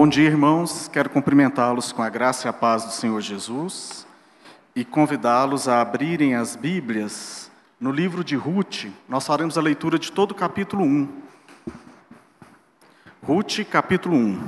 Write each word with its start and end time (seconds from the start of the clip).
Bom 0.00 0.08
dia, 0.08 0.28
irmãos. 0.28 0.88
Quero 0.88 1.10
cumprimentá-los 1.10 1.92
com 1.92 2.00
a 2.02 2.08
graça 2.08 2.48
e 2.48 2.48
a 2.48 2.54
paz 2.54 2.84
do 2.84 2.90
Senhor 2.90 3.20
Jesus 3.20 4.06
e 4.74 4.82
convidá-los 4.82 5.68
a 5.68 5.82
abrirem 5.82 6.34
as 6.34 6.56
Bíblias 6.56 7.50
no 7.78 7.92
livro 7.92 8.24
de 8.24 8.34
Ruth. 8.34 8.86
Nós 9.06 9.26
faremos 9.26 9.58
a 9.58 9.60
leitura 9.60 9.98
de 9.98 10.10
todo 10.10 10.30
o 10.30 10.34
capítulo 10.34 10.84
1. 10.84 11.06
Ruth, 13.22 13.58
capítulo 13.70 14.16
1. 14.16 14.40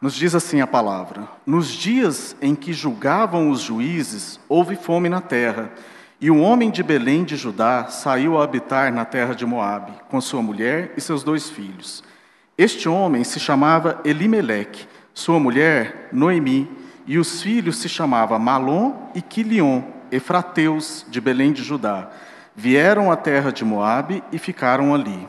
Nos 0.00 0.14
diz 0.14 0.32
assim 0.32 0.60
a 0.60 0.66
palavra: 0.68 1.28
Nos 1.44 1.70
dias 1.70 2.36
em 2.40 2.54
que 2.54 2.72
julgavam 2.72 3.50
os 3.50 3.62
juízes, 3.62 4.38
houve 4.48 4.76
fome 4.76 5.08
na 5.08 5.20
terra, 5.20 5.72
e 6.20 6.30
um 6.30 6.40
homem 6.40 6.70
de 6.70 6.84
Belém 6.84 7.24
de 7.24 7.34
Judá 7.34 7.88
saiu 7.88 8.38
a 8.38 8.44
habitar 8.44 8.92
na 8.92 9.04
terra 9.04 9.34
de 9.34 9.44
Moabe, 9.44 9.90
com 10.08 10.20
sua 10.20 10.40
mulher 10.40 10.94
e 10.96 11.00
seus 11.00 11.24
dois 11.24 11.50
filhos. 11.50 12.04
Este 12.62 12.88
homem 12.88 13.24
se 13.24 13.40
chamava 13.40 14.00
Elimeleque, 14.04 14.86
sua 15.12 15.40
mulher 15.40 16.08
Noemi, 16.12 16.70
e 17.08 17.18
os 17.18 17.42
filhos 17.42 17.78
se 17.78 17.88
chamavam 17.88 18.38
Malom 18.38 19.10
e 19.16 19.20
Quilion, 19.20 19.82
efrateus 20.12 21.04
de 21.10 21.20
Belém 21.20 21.52
de 21.52 21.60
Judá. 21.60 22.12
Vieram 22.54 23.10
à 23.10 23.16
terra 23.16 23.50
de 23.50 23.64
Moabe 23.64 24.22
e 24.30 24.38
ficaram 24.38 24.94
ali. 24.94 25.26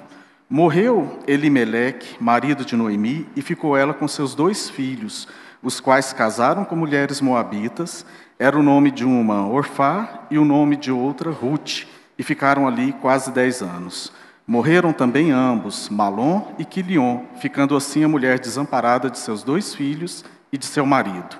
Morreu 0.47 1.23
Elimeleque, 1.25 2.17
marido 2.19 2.63
de 2.63 2.75
Noemi, 2.75 3.27
e 3.35 3.41
ficou 3.41 3.75
ela 3.75 3.95
com 3.95 4.07
seus 4.07 4.35
dois 4.35 4.69
filhos, 4.69 5.27
os 5.63 5.79
quais 5.79 6.13
casaram 6.13 6.63
com 6.63 6.75
mulheres 6.75 7.19
moabitas. 7.19 8.05
Era 8.37 8.55
o 8.55 8.61
nome 8.61 8.91
de 8.91 9.03
uma 9.03 9.47
Orfá 9.47 10.27
e 10.29 10.37
o 10.37 10.45
nome 10.45 10.75
de 10.75 10.91
outra 10.91 11.31
Ruth, 11.31 11.87
e 12.15 12.21
ficaram 12.21 12.67
ali 12.67 12.93
quase 13.01 13.31
dez 13.31 13.63
anos. 13.63 14.13
Morreram 14.45 14.91
também 14.91 15.31
ambos, 15.31 15.87
Malom 15.87 16.53
e 16.59 16.65
Quilion, 16.65 17.21
ficando 17.37 17.77
assim 17.77 18.03
a 18.03 18.09
mulher 18.09 18.39
desamparada 18.39 19.09
de 19.09 19.17
seus 19.17 19.41
dois 19.41 19.73
filhos 19.73 20.25
e 20.51 20.57
de 20.57 20.65
seu 20.65 20.85
marido. 20.85 21.37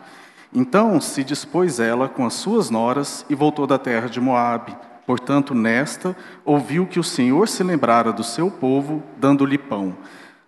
Então 0.54 1.02
se 1.02 1.22
dispôs 1.22 1.82
ela 1.82 2.08
com 2.08 2.26
as 2.26 2.34
suas 2.34 2.70
noras 2.70 3.26
e 3.30 3.36
voltou 3.36 3.68
da 3.68 3.78
terra 3.78 4.08
de 4.08 4.22
Moabe. 4.22 4.74
Portanto, 5.06 5.54
nesta 5.54 6.16
ouviu 6.46 6.88
que 6.88 7.00
o 7.00 7.04
Senhor 7.04 7.50
se 7.50 7.62
lembrara 7.62 8.14
do 8.14 8.24
seu 8.24 8.50
povo, 8.50 9.04
dando-lhe 9.18 9.58
pão. 9.58 9.98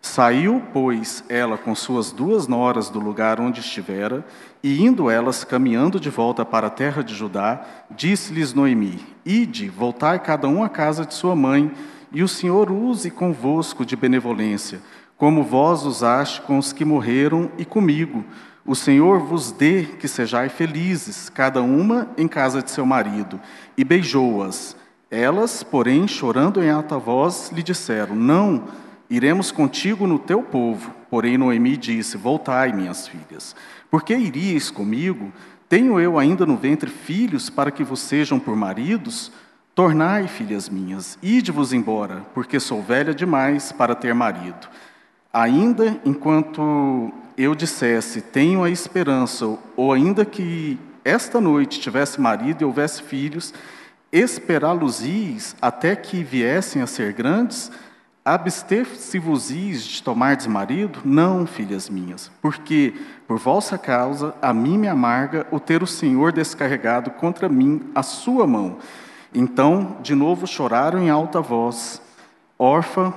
Saiu, 0.01 0.61
pois, 0.71 1.25
ela 1.27 1.57
com 1.57 1.75
suas 1.75 2.11
duas 2.11 2.47
noras 2.47 2.89
do 2.89 2.99
lugar 2.99 3.41
onde 3.41 3.59
estivera, 3.59 4.23
e 4.63 4.81
indo 4.81 5.09
elas 5.09 5.43
caminhando 5.43 5.99
de 5.99 6.09
volta 6.11 6.45
para 6.45 6.67
a 6.67 6.69
terra 6.69 7.03
de 7.03 7.13
Judá, 7.13 7.65
disse-lhes 7.89 8.53
Noemi: 8.53 8.99
Ide, 9.25 9.67
voltai 9.67 10.19
cada 10.19 10.47
um 10.47 10.63
à 10.63 10.69
casa 10.69 11.05
de 11.05 11.15
sua 11.15 11.35
mãe 11.35 11.71
e 12.15 12.23
o 12.23 12.29
Senhor 12.29 12.71
use 12.71 13.11
convosco 13.11 13.85
de 13.85 13.93
benevolência, 13.93 14.81
como 15.17 15.43
vós 15.43 15.83
usaste 15.83 16.41
com 16.43 16.57
os 16.57 16.71
que 16.71 16.85
morreram 16.85 17.51
e 17.57 17.65
comigo. 17.65 18.23
O 18.65 18.73
Senhor 18.73 19.19
vos 19.19 19.51
dê 19.51 19.83
que 19.83 20.07
sejais 20.07 20.49
felizes, 20.53 21.27
cada 21.27 21.61
uma 21.61 22.09
em 22.17 22.25
casa 22.25 22.61
de 22.61 22.71
seu 22.71 22.85
marido. 22.85 23.37
E 23.77 23.83
beijou-as. 23.83 24.77
Elas, 25.11 25.61
porém, 25.61 26.07
chorando 26.07 26.63
em 26.63 26.69
alta 26.69 26.97
voz, 26.97 27.51
lhe 27.53 27.61
disseram: 27.61 28.15
Não, 28.15 28.63
iremos 29.09 29.51
contigo 29.51 30.07
no 30.07 30.17
teu 30.17 30.41
povo. 30.41 30.95
Porém, 31.09 31.37
Noemi 31.37 31.75
disse: 31.75 32.15
Voltai, 32.15 32.71
minhas 32.71 33.09
filhas. 33.09 33.57
Por 33.91 34.03
que 34.03 34.15
iríeis 34.15 34.71
comigo? 34.71 35.33
Tenho 35.67 35.99
eu 35.99 36.17
ainda 36.17 36.45
no 36.45 36.55
ventre 36.55 36.89
filhos 36.89 37.49
para 37.49 37.71
que 37.71 37.83
vos 37.83 37.99
sejam 37.99 38.39
por 38.39 38.55
maridos? 38.55 39.33
Tornai, 39.75 40.29
filhas 40.29 40.69
minhas, 40.69 41.19
ide-vos 41.21 41.73
embora, 41.73 42.25
porque 42.33 42.61
sou 42.61 42.81
velha 42.81 43.13
demais 43.13 43.73
para 43.73 43.93
ter 43.93 44.15
marido. 44.15 44.69
Ainda 45.33 45.99
enquanto 46.05 47.11
eu 47.37 47.53
dissesse, 47.53 48.21
tenho 48.21 48.63
a 48.63 48.69
esperança, 48.69 49.57
ou 49.75 49.91
ainda 49.91 50.23
que 50.23 50.79
esta 51.03 51.41
noite 51.41 51.81
tivesse 51.81 52.21
marido 52.21 52.61
e 52.61 52.65
houvesse 52.65 53.03
filhos, 53.03 53.53
esperá-los-is 54.13 55.57
até 55.61 55.93
que 55.93 56.23
viessem 56.23 56.81
a 56.81 56.87
ser 56.87 57.11
grandes, 57.11 57.69
abster-se-vos-is 58.23 59.83
de 59.83 60.01
tomardes 60.01 60.47
marido? 60.47 61.01
Não, 61.03 61.45
filhas 61.45 61.89
minhas, 61.89 62.31
porque 62.41 62.93
por 63.27 63.37
vossa 63.37 63.77
causa 63.77 64.33
a 64.41 64.53
mim 64.53 64.77
me 64.77 64.87
amarga 64.87 65.45
o 65.51 65.59
ter 65.59 65.83
o 65.83 65.87
Senhor 65.87 66.31
descarregado 66.31 67.11
contra 67.11 67.49
mim 67.49 67.81
a 67.93 68.01
sua 68.01 68.47
mão 68.47 68.77
então, 69.35 69.97
de 70.01 70.15
novo 70.15 70.47
choraram 70.47 70.99
em 70.99 71.09
alta 71.09 71.41
voz. 71.41 72.01
Orfa, 72.57 73.13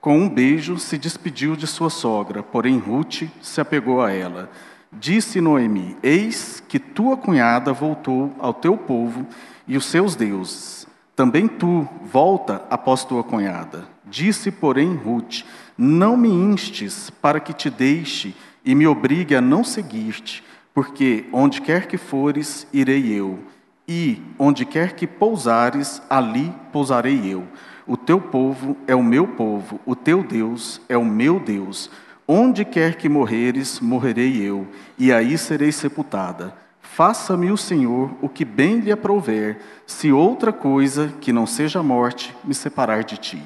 com 0.00 0.18
um 0.18 0.28
beijo, 0.28 0.78
se 0.78 0.98
despediu 0.98 1.56
de 1.56 1.66
sua 1.66 1.88
sogra, 1.88 2.42
porém 2.42 2.76
Ruth 2.78 3.22
se 3.40 3.60
apegou 3.60 4.02
a 4.02 4.12
ela. 4.12 4.50
Disse 4.92 5.40
Noemi: 5.40 5.96
Eis 6.02 6.62
que 6.68 6.78
tua 6.78 7.16
cunhada 7.16 7.72
voltou 7.72 8.34
ao 8.38 8.52
teu 8.52 8.76
povo 8.76 9.26
e 9.66 9.76
os 9.76 9.86
seus 9.86 10.14
deuses. 10.14 10.86
Também 11.16 11.48
tu 11.48 11.88
volta 12.02 12.62
após 12.68 13.04
tua 13.04 13.24
cunhada. 13.24 13.86
Disse, 14.04 14.50
porém, 14.50 14.94
Ruth: 14.94 15.42
Não 15.78 16.16
me 16.16 16.28
instes 16.28 17.08
para 17.08 17.40
que 17.40 17.54
te 17.54 17.70
deixe 17.70 18.34
e 18.64 18.74
me 18.74 18.86
obrigue 18.86 19.34
a 19.34 19.40
não 19.40 19.64
seguir-te, 19.64 20.44
porque 20.74 21.24
onde 21.32 21.62
quer 21.62 21.86
que 21.86 21.96
fores, 21.96 22.66
irei 22.72 23.10
eu 23.12 23.51
e 23.86 24.22
onde 24.38 24.64
quer 24.64 24.94
que 24.94 25.06
pousares, 25.06 26.02
ali 26.08 26.52
pousarei 26.72 27.32
eu. 27.32 27.44
O 27.86 27.96
teu 27.96 28.20
povo 28.20 28.76
é 28.86 28.94
o 28.94 29.02
meu 29.02 29.26
povo, 29.26 29.80
o 29.84 29.96
teu 29.96 30.22
Deus 30.22 30.80
é 30.88 30.96
o 30.96 31.04
meu 31.04 31.40
Deus. 31.40 31.90
Onde 32.26 32.64
quer 32.64 32.96
que 32.96 33.08
morreres, 33.08 33.80
morrerei 33.80 34.40
eu, 34.40 34.66
e 34.96 35.12
aí 35.12 35.36
serei 35.36 35.72
sepultada. 35.72 36.54
Faça-me 36.80 37.50
o 37.50 37.56
Senhor 37.56 38.10
o 38.20 38.28
que 38.28 38.44
bem 38.44 38.78
lhe 38.78 38.92
aprouver, 38.92 39.58
se 39.86 40.12
outra 40.12 40.52
coisa 40.52 41.12
que 41.20 41.32
não 41.32 41.46
seja 41.46 41.80
a 41.80 41.82
morte 41.82 42.34
me 42.44 42.54
separar 42.54 43.02
de 43.02 43.16
ti. 43.16 43.42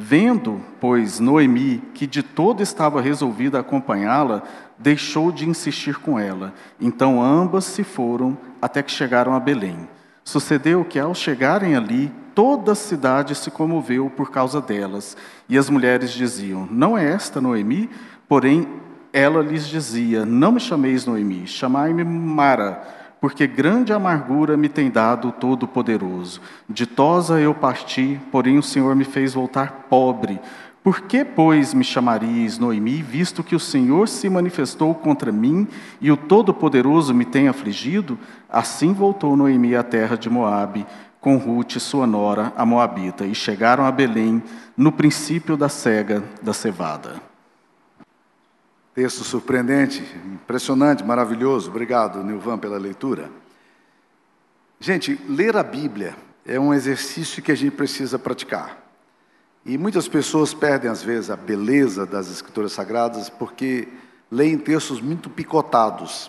Vendo, 0.00 0.60
pois, 0.80 1.18
Noemi 1.18 1.82
que 1.92 2.06
de 2.06 2.22
todo 2.22 2.62
estava 2.62 3.00
resolvida 3.00 3.58
a 3.58 3.62
acompanhá-la, 3.62 4.44
deixou 4.78 5.32
de 5.32 5.48
insistir 5.48 5.96
com 5.96 6.16
ela. 6.16 6.54
Então 6.80 7.20
ambas 7.20 7.64
se 7.64 7.82
foram 7.82 8.38
até 8.62 8.80
que 8.80 8.92
chegaram 8.92 9.34
a 9.34 9.40
Belém. 9.40 9.88
Sucedeu 10.22 10.84
que, 10.84 11.00
ao 11.00 11.12
chegarem 11.16 11.74
ali, 11.74 12.12
toda 12.32 12.70
a 12.70 12.76
cidade 12.76 13.34
se 13.34 13.50
comoveu 13.50 14.08
por 14.08 14.30
causa 14.30 14.60
delas. 14.60 15.16
E 15.48 15.58
as 15.58 15.68
mulheres 15.68 16.12
diziam: 16.12 16.68
Não 16.70 16.96
é 16.96 17.04
esta 17.10 17.40
Noemi? 17.40 17.90
Porém, 18.28 18.68
ela 19.12 19.42
lhes 19.42 19.66
dizia: 19.66 20.24
Não 20.24 20.52
me 20.52 20.60
chameis 20.60 21.06
Noemi, 21.06 21.44
chamai-me 21.44 22.04
Mara, 22.04 22.86
porque 23.20 23.46
grande 23.46 23.92
amargura 23.92 24.56
me 24.56 24.68
tem 24.68 24.90
dado 24.90 25.28
o 25.28 25.32
Todo-Poderoso. 25.32 26.40
Ditosa 26.68 27.40
eu 27.40 27.54
parti, 27.54 28.20
porém 28.30 28.58
o 28.58 28.62
Senhor 28.62 28.94
me 28.94 29.04
fez 29.04 29.34
voltar 29.34 29.86
pobre 29.88 30.40
por 30.88 31.02
que, 31.02 31.22
pois, 31.22 31.74
me 31.74 31.84
chamaríeis 31.84 32.58
Noemi, 32.58 33.02
visto 33.02 33.44
que 33.44 33.54
o 33.54 33.60
Senhor 33.60 34.08
se 34.08 34.26
manifestou 34.30 34.94
contra 34.94 35.30
mim 35.30 35.68
e 36.00 36.10
o 36.10 36.16
Todo-Poderoso 36.16 37.12
me 37.12 37.26
tem 37.26 37.46
afligido? 37.46 38.18
Assim 38.48 38.94
voltou 38.94 39.36
Noemi 39.36 39.76
à 39.76 39.82
terra 39.82 40.16
de 40.16 40.30
Moabe, 40.30 40.86
com 41.20 41.36
Ruth, 41.36 41.76
sua 41.78 42.06
nora, 42.06 42.54
a 42.56 42.64
Moabita, 42.64 43.26
e 43.26 43.34
chegaram 43.34 43.84
a 43.84 43.92
Belém 43.92 44.42
no 44.76 44.90
princípio 44.90 45.58
da 45.58 45.68
cega 45.68 46.24
da 46.40 46.54
cevada. 46.54 47.16
Texto 48.98 49.22
surpreendente, 49.22 50.02
impressionante, 50.26 51.04
maravilhoso. 51.04 51.70
Obrigado, 51.70 52.20
Nilvan, 52.24 52.58
pela 52.58 52.76
leitura. 52.76 53.30
Gente, 54.80 55.16
ler 55.28 55.56
a 55.56 55.62
Bíblia 55.62 56.16
é 56.44 56.58
um 56.58 56.74
exercício 56.74 57.40
que 57.40 57.52
a 57.52 57.54
gente 57.54 57.76
precisa 57.76 58.18
praticar. 58.18 58.76
E 59.64 59.78
muitas 59.78 60.08
pessoas 60.08 60.52
perdem, 60.52 60.90
às 60.90 61.00
vezes, 61.00 61.30
a 61.30 61.36
beleza 61.36 62.04
das 62.04 62.28
Escrituras 62.28 62.72
Sagradas 62.72 63.30
porque 63.30 63.86
leem 64.28 64.58
textos 64.58 65.00
muito 65.00 65.30
picotados. 65.30 66.28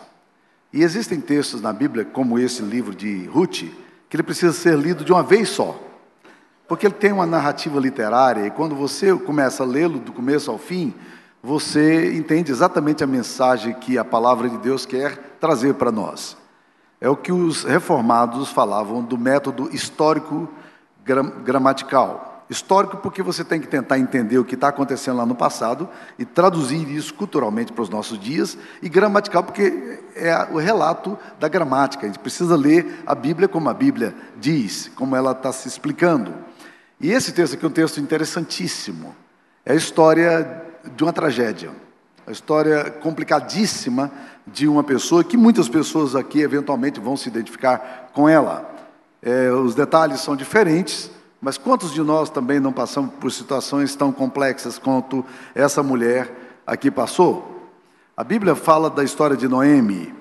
E 0.71 0.83
existem 0.83 1.19
textos 1.19 1.63
na 1.63 1.73
Bíblia, 1.73 2.05
como 2.05 2.37
esse 2.37 2.61
livro 2.61 2.93
de 2.93 3.25
Ruth, 3.25 3.63
que 4.07 4.15
ele 4.15 4.21
precisa 4.21 4.53
ser 4.53 4.77
lido 4.77 5.03
de 5.03 5.11
uma 5.11 5.23
vez 5.23 5.49
só. 5.49 5.75
Porque 6.67 6.85
ele 6.85 6.93
tem 6.93 7.11
uma 7.11 7.25
narrativa 7.25 7.79
literária, 7.79 8.45
e 8.45 8.51
quando 8.51 8.75
você 8.75 9.11
começa 9.17 9.63
a 9.63 9.65
lê-lo 9.65 9.97
do 9.97 10.13
começo 10.13 10.51
ao 10.51 10.59
fim, 10.59 10.93
você 11.41 12.13
entende 12.15 12.51
exatamente 12.51 13.03
a 13.03 13.07
mensagem 13.07 13.73
que 13.73 13.97
a 13.97 14.03
palavra 14.03 14.49
de 14.49 14.57
Deus 14.57 14.85
quer 14.85 15.37
trazer 15.39 15.75
para 15.75 15.91
nós. 15.91 16.37
É 16.99 17.09
o 17.09 17.15
que 17.15 17.31
os 17.31 17.63
reformados 17.63 18.49
falavam 18.49 19.01
do 19.01 19.17
método 19.17 19.69
histórico 19.73 20.49
gramatical. 21.43 22.45
Histórico 22.49 22.97
porque 22.97 23.21
você 23.21 23.43
tem 23.43 23.61
que 23.61 23.67
tentar 23.67 23.99
entender 23.99 24.37
o 24.37 24.43
que 24.43 24.55
está 24.55 24.67
acontecendo 24.67 25.17
lá 25.17 25.25
no 25.25 25.35
passado 25.35 25.87
e 26.17 26.25
traduzir 26.25 26.89
isso 26.89 27.13
culturalmente 27.13 27.71
para 27.71 27.83
os 27.83 27.89
nossos 27.89 28.19
dias. 28.19 28.57
E 28.81 28.89
gramatical 28.89 29.43
porque 29.43 30.01
é 30.15 30.35
o 30.51 30.57
relato 30.57 31.17
da 31.39 31.47
gramática. 31.47 32.05
A 32.05 32.09
gente 32.09 32.19
precisa 32.19 32.57
ler 32.57 33.01
a 33.05 33.15
Bíblia 33.15 33.47
como 33.47 33.69
a 33.69 33.73
Bíblia 33.73 34.13
diz, 34.37 34.91
como 34.95 35.15
ela 35.15 35.31
está 35.31 35.53
se 35.53 35.67
explicando. 35.67 36.33
E 36.99 37.11
esse 37.11 37.31
texto 37.31 37.53
aqui 37.53 37.63
é 37.63 37.67
um 37.67 37.71
texto 37.71 38.01
interessantíssimo. 38.01 39.15
É 39.65 39.71
a 39.71 39.75
história 39.75 40.68
de 40.95 41.03
uma 41.03 41.13
tragédia, 41.13 41.71
a 42.25 42.31
história 42.31 42.89
complicadíssima 42.89 44.11
de 44.45 44.67
uma 44.67 44.83
pessoa 44.83 45.23
que 45.23 45.37
muitas 45.37 45.67
pessoas 45.67 46.15
aqui 46.15 46.41
eventualmente 46.41 46.99
vão 46.99 47.17
se 47.17 47.29
identificar 47.29 48.09
com 48.13 48.27
ela. 48.27 48.69
É, 49.21 49.51
os 49.51 49.75
detalhes 49.75 50.21
são 50.21 50.35
diferentes, 50.35 51.11
mas 51.41 51.57
quantos 51.57 51.91
de 51.91 52.01
nós 52.01 52.29
também 52.29 52.59
não 52.59 52.71
passamos 52.71 53.11
por 53.19 53.31
situações 53.31 53.95
tão 53.95 54.11
complexas 54.11 54.77
quanto 54.77 55.25
essa 55.55 55.81
mulher 55.81 56.61
aqui 56.65 56.91
passou? 56.91 57.71
A 58.15 58.23
Bíblia 58.23 58.55
fala 58.55 58.89
da 58.89 59.03
história 59.03 59.37
de 59.37 59.47
Noemi. 59.47 60.13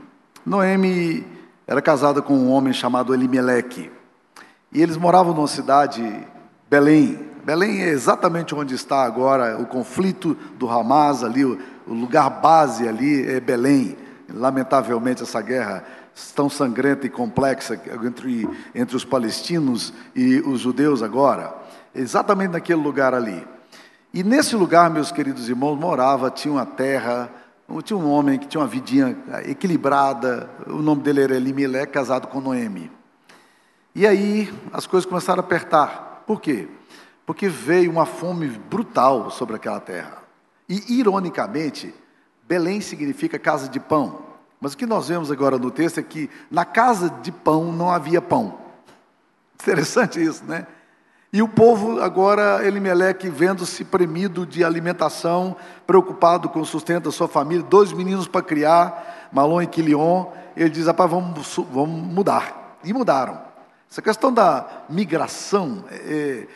Noemi 0.47 1.27
era 1.67 1.83
casada 1.83 2.23
com 2.23 2.35
um 2.35 2.51
homem 2.51 2.73
chamado 2.73 3.13
Elimeleque. 3.13 3.91
E 4.73 4.81
eles 4.81 4.97
moravam 4.97 5.35
numa 5.35 5.49
cidade, 5.49 6.27
Belém. 6.71 7.19
Belém 7.49 7.81
é 7.81 7.89
exatamente 7.89 8.55
onde 8.55 8.75
está 8.75 9.05
agora 9.05 9.59
o 9.59 9.65
conflito 9.65 10.37
do 10.59 10.69
Hamas, 10.69 11.25
ali, 11.25 11.47
o, 11.47 11.59
lugar 11.87 12.29
base 12.29 12.87
ali 12.87 13.27
é 13.27 13.41
Belém. 13.41 13.97
Lamentavelmente, 14.31 15.23
essa 15.23 15.41
guerra 15.41 15.83
tão 16.35 16.51
sangrenta 16.51 17.07
e 17.07 17.09
complexa 17.09 17.81
entre, 18.05 18.47
entre 18.75 18.95
os 18.95 19.03
palestinos 19.03 19.95
e 20.15 20.41
os 20.41 20.61
judeus 20.61 21.03
agora, 21.03 21.57
exatamente 21.95 22.51
naquele 22.51 22.83
lugar 22.83 23.15
ali. 23.15 23.43
E 24.13 24.23
nesse 24.23 24.55
lugar, 24.55 24.91
meus 24.91 25.11
queridos 25.11 25.49
irmãos, 25.49 25.75
morava, 25.75 26.31
tinha 26.31 26.53
uma 26.53 26.67
terra, 26.67 27.31
tinha 27.83 27.97
um 27.97 28.11
homem 28.11 28.39
que 28.39 28.47
tinha 28.47 28.61
uma 28.61 28.67
vidinha 28.67 29.17
equilibrada, 29.47 30.51
o 30.67 30.83
nome 30.83 31.01
dele 31.01 31.23
era 31.23 31.35
Elimilé, 31.35 31.87
casado 31.87 32.27
com 32.27 32.43
Noemi. 32.43 32.93
E 33.95 34.07
aí 34.07 34.53
as 34.71 34.87
coisas 34.87 35.09
começaram 35.09 35.41
a 35.41 35.47
apertar. 35.47 36.25
Por 36.27 36.43
quê? 36.43 36.69
Porque 37.29 37.47
veio 37.47 37.91
uma 37.91 38.07
fome 38.07 38.49
brutal 38.49 39.31
sobre 39.31 39.55
aquela 39.55 39.79
terra. 39.79 40.23
E, 40.67 40.99
ironicamente, 40.99 41.95
Belém 42.49 42.81
significa 42.81 43.39
casa 43.39 43.69
de 43.69 43.79
pão. 43.79 44.23
Mas 44.59 44.73
o 44.73 44.79
que 44.79 44.87
nós 44.87 45.09
vemos 45.09 45.31
agora 45.31 45.59
no 45.59 45.71
texto 45.71 46.01
é 46.01 46.03
que 46.03 46.31
na 46.51 46.65
casa 46.65 47.11
de 47.11 47.31
pão 47.31 47.71
não 47.71 47.91
havia 47.91 48.23
pão. 48.23 48.59
Interessante 49.61 50.25
isso, 50.25 50.43
né? 50.47 50.67
E 51.31 51.43
o 51.43 51.49
povo 51.49 52.01
agora, 52.01 52.67
Elimeleque, 52.67 53.29
vendo-se 53.29 53.85
premido 53.85 54.47
de 54.47 54.65
alimentação, 54.65 55.55
preocupado 55.87 56.49
com 56.49 56.63
o 56.63 56.65
sustento 56.65 57.05
da 57.05 57.13
sua 57.13 57.29
família, 57.29 57.63
dois 57.63 57.93
meninos 57.93 58.27
para 58.27 58.41
criar, 58.41 59.29
Malon 59.31 59.61
e 59.61 59.67
Quilion, 59.67 60.29
ele 60.57 60.71
diz, 60.71 60.87
rapaz, 60.87 61.11
vamos, 61.11 61.57
vamos 61.71 62.11
mudar. 62.11 62.79
E 62.83 62.91
mudaram. 62.95 63.39
Essa 63.91 64.01
questão 64.01 64.33
da 64.33 64.67
migração 64.89 65.85
é, 65.91 66.47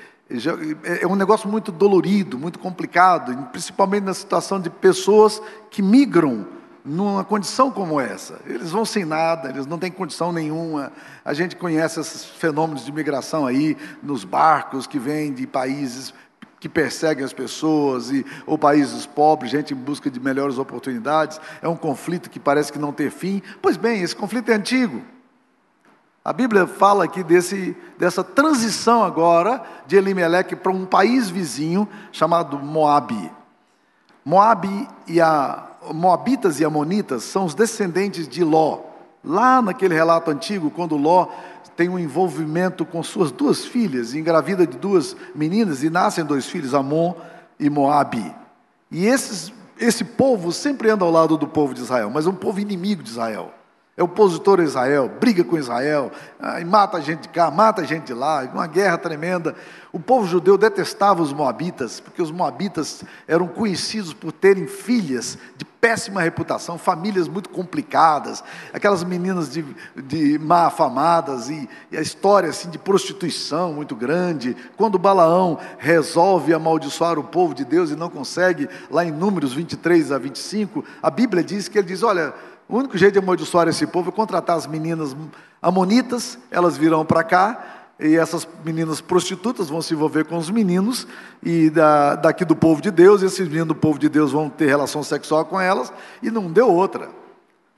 é, 0.85 1.03
é 1.03 1.07
um 1.07 1.15
negócio 1.15 1.49
muito 1.49 1.71
dolorido, 1.71 2.39
muito 2.39 2.59
complicado, 2.59 3.37
principalmente 3.51 4.05
na 4.05 4.15
situação 4.15 4.61
de 4.61 4.71
pessoas 4.71 5.41
que 5.71 5.83
migram 5.83 6.47
numa 6.85 7.25
condição 7.25 7.71
como 7.71 8.01
essa. 8.01 8.41
Eles 8.47 8.71
vão 8.71 8.85
sem 8.85 9.05
nada, 9.05 9.51
eles 9.51 9.67
não 9.67 9.79
têm 9.79 9.91
condição 9.91 10.33
nenhuma. 10.33 10.93
A 11.25 11.33
gente 11.33 11.57
conhece 11.57 12.01
esses 12.01 12.25
fenômenos 12.25 12.85
de 12.85 12.93
migração 12.93 13.47
aí, 13.47 13.77
nos 14.03 14.25
barcos 14.25 14.87
que 14.87 14.99
vêm 14.99 15.33
de 15.33 15.47
países 15.47 16.13
que 16.59 16.69
perseguem 16.69 17.25
as 17.25 17.33
pessoas, 17.33 18.11
e, 18.13 18.25
ou 18.47 18.57
países 18.57 19.05
pobres, 19.05 19.51
gente 19.51 19.75
em 19.75 19.77
busca 19.77 20.09
de 20.09 20.21
melhores 20.21 20.59
oportunidades. 20.59 21.41
É 21.61 21.69
um 21.69 21.77
conflito 21.77 22.31
que 22.31 22.39
parece 22.39 22.73
que 22.73 22.79
não 22.79 22.93
tem 22.93 23.11
fim. 23.11 23.43
Pois 23.61 23.77
bem, 23.77 24.01
esse 24.03 24.15
conflito 24.15 24.49
é 24.51 24.55
antigo. 24.55 25.03
A 26.25 26.33
Bíblia 26.33 26.69
fala 26.69 27.05
aqui 27.05 27.25
desse, 27.25 27.77
dessa 27.99 28.23
transição 28.23 29.03
agora 29.03 29.61
de 29.87 29.97
Elimeleque 29.97 30.55
para 30.55 30.71
um 30.71 30.87
país 30.87 31.29
vizinho 31.29 31.89
chamado. 32.13 32.59
Moabe 34.25 34.89
e 35.09 35.21
a 35.21 35.67
Moabitas 35.93 36.61
e 36.61 36.65
Amonitas 36.65 37.25
são 37.25 37.45
os 37.45 37.55
descendentes 37.55 38.29
de 38.29 38.45
Ló. 38.45 38.81
Lá 39.25 39.61
naquele 39.61 39.95
relato 39.95 40.31
antigo, 40.31 40.71
quando 40.71 40.97
Ló 40.97 41.27
tem 41.77 41.89
um 41.89 41.99
envolvimento 41.99 42.85
com 42.85 43.03
suas 43.03 43.33
duas 43.33 43.65
filhas, 43.65 44.15
engravida 44.15 44.65
de 44.65 44.77
duas 44.77 45.17
meninas 45.35 45.83
e 45.83 45.91
nascem 45.91 46.25
dois 46.25 46.47
filhos, 46.47 46.73
Amon 46.73 47.15
e 47.59 47.69
Moabe. 47.69 48.33
E 48.91 49.07
esses, 49.07 49.53
esse 49.77 50.05
povo 50.05 50.53
sempre 50.53 50.91
anda 50.91 51.05
ao 51.05 51.11
lado 51.11 51.37
do 51.37 51.49
povo 51.49 51.75
de 51.75 51.81
Israel, 51.81 52.11
mas 52.11 52.27
é 52.27 52.31
um 52.31 52.35
povo 52.35 52.61
inimigo 52.61 53.03
de 53.03 53.11
Israel. 53.11 53.53
É 53.95 54.03
opositor 54.03 54.59
a 54.59 54.65
Israel, 54.65 55.11
briga 55.21 55.45
com 55.45 55.59
Israel, 55.59 56.11
mata 56.67 56.97
a 56.97 57.01
gente 57.01 57.23
de 57.23 57.29
cá, 57.29 57.51
mata 57.51 57.83
a 57.83 57.85
gente 57.85 58.07
de 58.07 58.15
lá, 58.15 58.43
uma 58.53 58.67
guerra 58.67 58.97
tremenda. 58.97 59.55
O 59.93 60.01
povo 60.01 60.27
judeu 60.27 60.57
detestava 60.57 61.23
os 61.23 61.31
moabitas, 61.31 62.01
porque 62.01 62.23
os 62.23 62.31
moabitas 62.31 63.05
eram 63.29 63.47
conhecidos 63.47 64.15
por 64.15 64.33
terem 64.33 64.67
filhas 64.67 65.37
de 65.59 65.67
péssima 65.67 66.23
reputação, 66.23 66.79
famílias 66.79 67.29
muito 67.29 67.51
complicadas, 67.51 68.43
aquelas 68.73 69.05
meninas 69.05 69.51
de, 69.51 69.63
de 69.97 70.39
má 70.39 70.67
afamadas 70.67 71.51
e, 71.51 71.69
e 71.91 71.99
a 71.99 72.01
história 72.01 72.49
assim 72.49 72.71
de 72.71 72.79
prostituição 72.79 73.75
muito 73.75 73.95
grande. 73.95 74.57
Quando 74.77 74.97
Balaão 74.97 75.59
resolve 75.77 76.55
amaldiçoar 76.55 77.19
o 77.19 77.25
povo 77.25 77.53
de 77.53 77.65
Deus 77.65 77.91
e 77.91 77.97
não 77.97 78.09
consegue, 78.09 78.71
lá 78.91 79.05
em 79.05 79.11
Números 79.11 79.53
23 79.53 80.13
a 80.13 80.19
25, 80.19 80.83
a 81.03 81.11
Bíblia 81.11 81.45
diz 81.45 81.69
que 81.69 81.77
ele 81.77 81.89
diz: 81.89 82.03
Olha, 82.05 82.33
o 82.69 82.77
único 82.77 82.97
jeito 82.97 83.15
de 83.15 83.19
amaldiçoar 83.19 83.69
esse 83.69 83.87
povo 83.87 84.11
é 84.11 84.13
contratar 84.13 84.57
as 84.57 84.67
meninas 84.67 85.17
amonitas, 85.61 86.39
elas 86.51 86.77
virão 86.77 87.05
para 87.05 87.23
cá, 87.23 87.83
e 88.01 88.17
essas 88.17 88.49
meninas 88.65 89.01
prostitutas 89.01 89.69
vão 89.69 89.81
se 89.81 89.95
envolver 89.95 90.25
com 90.25 90.37
os 90.37 90.51
meninos 90.51 91.07
e 91.43 91.71
da, 91.71 92.17
daqui 92.17 92.45
do 92.45 92.57
povo 92.57 92.83
de 92.83 92.91
Deus, 92.91 93.23
e 93.23 93.27
esses 93.27 93.47
meninos 93.47 93.69
do 93.69 93.75
povo 93.75 93.99
de 93.99 94.09
Deus 94.09 94.33
vão 94.33 94.49
ter 94.49 94.67
relação 94.67 95.03
sexual 95.03 95.45
com 95.45 95.61
elas, 95.61 95.93
e 96.23 96.31
não 96.31 96.51
deu 96.51 96.69
outra. 96.69 97.11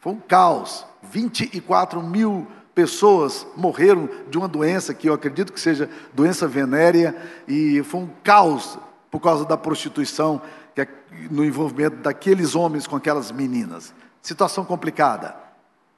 Foi 0.00 0.12
um 0.12 0.20
caos. 0.20 0.86
24 1.02 2.02
mil 2.02 2.46
pessoas 2.74 3.46
morreram 3.56 4.08
de 4.30 4.38
uma 4.38 4.48
doença 4.48 4.94
que 4.94 5.08
eu 5.08 5.14
acredito 5.14 5.52
que 5.52 5.60
seja 5.60 5.88
doença 6.12 6.48
venérea, 6.48 7.14
e 7.46 7.82
foi 7.82 8.00
um 8.00 8.08
caos 8.22 8.78
por 9.10 9.20
causa 9.20 9.44
da 9.44 9.56
prostituição, 9.56 10.40
que 10.74 10.80
é 10.80 10.88
no 11.30 11.44
envolvimento 11.44 11.96
daqueles 11.96 12.54
homens 12.54 12.86
com 12.86 12.96
aquelas 12.96 13.30
meninas. 13.30 13.94
Situação 14.24 14.64
complicada. 14.64 15.36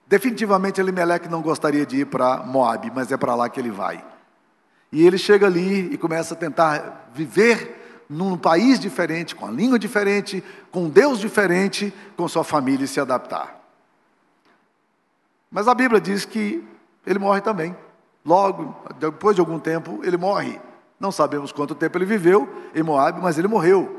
Definitivamente 0.04 0.80
Elimelec 0.80 1.28
não 1.28 1.40
gostaria 1.40 1.86
de 1.86 1.98
ir 1.98 2.06
para 2.06 2.38
Moab, 2.38 2.90
mas 2.92 3.12
é 3.12 3.16
para 3.16 3.36
lá 3.36 3.48
que 3.48 3.60
ele 3.60 3.70
vai. 3.70 4.04
E 4.90 5.06
ele 5.06 5.16
chega 5.16 5.46
ali 5.46 5.94
e 5.94 5.96
começa 5.96 6.34
a 6.34 6.36
tentar 6.36 7.08
viver 7.14 8.04
num 8.10 8.36
país 8.36 8.80
diferente, 8.80 9.36
com 9.36 9.46
a 9.46 9.50
língua 9.50 9.78
diferente, 9.78 10.42
com 10.72 10.86
um 10.86 10.88
Deus 10.88 11.20
diferente, 11.20 11.94
com 12.16 12.26
sua 12.26 12.42
família 12.42 12.84
e 12.84 12.88
se 12.88 12.98
adaptar. 12.98 13.60
Mas 15.48 15.68
a 15.68 15.74
Bíblia 15.74 16.00
diz 16.00 16.24
que 16.24 16.66
ele 17.06 17.20
morre 17.20 17.40
também. 17.40 17.76
Logo, 18.24 18.74
depois 18.98 19.36
de 19.36 19.40
algum 19.40 19.60
tempo, 19.60 20.00
ele 20.02 20.16
morre. 20.16 20.60
Não 20.98 21.12
sabemos 21.12 21.52
quanto 21.52 21.76
tempo 21.76 21.96
ele 21.96 22.04
viveu 22.04 22.52
em 22.74 22.82
Moab, 22.82 23.20
mas 23.22 23.38
ele 23.38 23.46
morreu. 23.46 23.95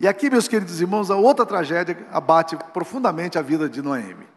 E 0.00 0.06
aqui, 0.06 0.30
meus 0.30 0.46
queridos 0.46 0.80
irmãos, 0.80 1.10
a 1.10 1.16
outra 1.16 1.44
tragédia 1.44 2.06
abate 2.12 2.56
profundamente 2.72 3.36
a 3.36 3.42
vida 3.42 3.68
de 3.68 3.82
Noemi. 3.82 4.28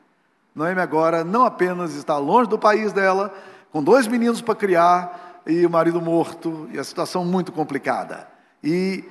Noemi 0.55 0.81
agora 0.81 1.23
não 1.23 1.45
apenas 1.45 1.93
está 1.93 2.17
longe 2.17 2.49
do 2.49 2.57
país 2.57 2.91
dela, 2.91 3.31
com 3.71 3.83
dois 3.83 4.07
meninos 4.07 4.41
para 4.41 4.55
criar 4.55 5.41
e 5.45 5.63
o 5.65 5.69
marido 5.69 6.01
morto, 6.01 6.67
e 6.71 6.79
a 6.79 6.83
situação 6.83 7.23
muito 7.23 7.51
complicada. 7.51 8.27
E 8.63 9.03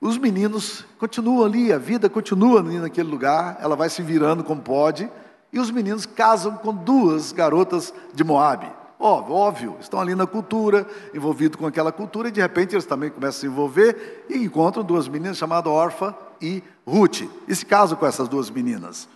os 0.00 0.18
meninos 0.18 0.84
continuam 0.98 1.44
ali, 1.44 1.72
a 1.72 1.78
vida 1.78 2.08
continua 2.08 2.60
ali 2.60 2.78
naquele 2.78 3.08
lugar, 3.08 3.56
ela 3.60 3.76
vai 3.76 3.88
se 3.88 4.02
virando 4.02 4.42
como 4.42 4.60
pode, 4.60 5.08
e 5.52 5.60
os 5.60 5.70
meninos 5.70 6.06
casam 6.06 6.56
com 6.56 6.74
duas 6.74 7.30
garotas 7.30 7.94
de 8.12 8.24
Moabe. 8.24 8.70
Óbvio, 9.00 9.34
óbvio, 9.34 9.76
estão 9.80 10.00
ali 10.00 10.14
na 10.14 10.26
cultura, 10.26 10.86
envolvidos 11.14 11.56
com 11.56 11.66
aquela 11.66 11.92
cultura, 11.92 12.28
e 12.28 12.32
de 12.32 12.40
repente 12.40 12.74
eles 12.74 12.84
também 12.84 13.10
começam 13.10 13.38
a 13.38 13.40
se 13.40 13.46
envolver 13.46 14.26
e 14.28 14.38
encontram 14.38 14.82
duas 14.82 15.06
meninas 15.06 15.36
chamadas 15.36 15.72
Orfa 15.72 16.16
e 16.40 16.62
Ruth. 16.84 17.22
E 17.46 17.54
se 17.54 17.64
casam 17.64 17.96
com 17.96 18.06
essas 18.06 18.28
duas 18.28 18.50
meninas. 18.50 19.08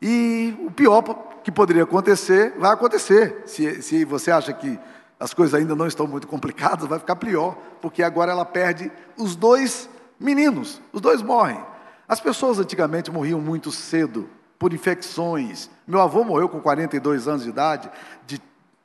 E 0.00 0.54
o 0.64 0.70
pior 0.70 1.02
que 1.42 1.50
poderia 1.50 1.82
acontecer, 1.82 2.54
vai 2.58 2.72
acontecer. 2.72 3.42
Se, 3.46 3.82
se 3.82 4.04
você 4.04 4.30
acha 4.30 4.52
que 4.52 4.78
as 5.18 5.34
coisas 5.34 5.54
ainda 5.54 5.74
não 5.74 5.86
estão 5.86 6.06
muito 6.06 6.28
complicadas, 6.28 6.86
vai 6.86 7.00
ficar 7.00 7.16
pior, 7.16 7.56
porque 7.80 8.02
agora 8.04 8.30
ela 8.30 8.44
perde 8.44 8.90
os 9.16 9.34
dois 9.34 9.88
meninos, 10.20 10.80
os 10.92 11.00
dois 11.00 11.22
morrem. 11.22 11.60
As 12.06 12.20
pessoas 12.20 12.58
antigamente 12.58 13.10
morriam 13.10 13.40
muito 13.40 13.72
cedo 13.72 14.28
por 14.58 14.72
infecções. 14.72 15.68
Meu 15.86 16.00
avô 16.00 16.22
morreu 16.22 16.48
com 16.48 16.60
42 16.60 17.26
anos 17.26 17.42
de 17.42 17.48
idade 17.48 17.90
de 18.26 18.40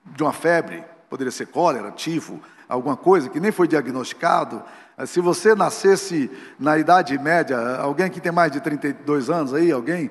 de 0.06 0.24
uma 0.24 0.34
febre, 0.34 0.84
poderia 1.10 1.32
ser 1.32 1.48
cólera, 1.48 1.92
tifo, 1.92 2.40
alguma 2.68 2.98
coisa 2.98 3.30
que 3.30 3.40
nem 3.40 3.52
foi 3.52 3.68
diagnosticado. 3.68 4.64
Eh, 4.98 5.06
se 5.06 5.20
você 5.20 5.56
nascesse 5.56 6.30
na 6.60 6.78
idade 6.78 7.18
média, 7.18 7.58
alguém 7.78 8.10
que 8.10 8.20
tem 8.20 8.32
mais 8.32 8.52
de 8.52 8.60
32 8.60 9.30
anos 9.30 9.54
aí, 9.54 9.72
alguém 9.72 10.10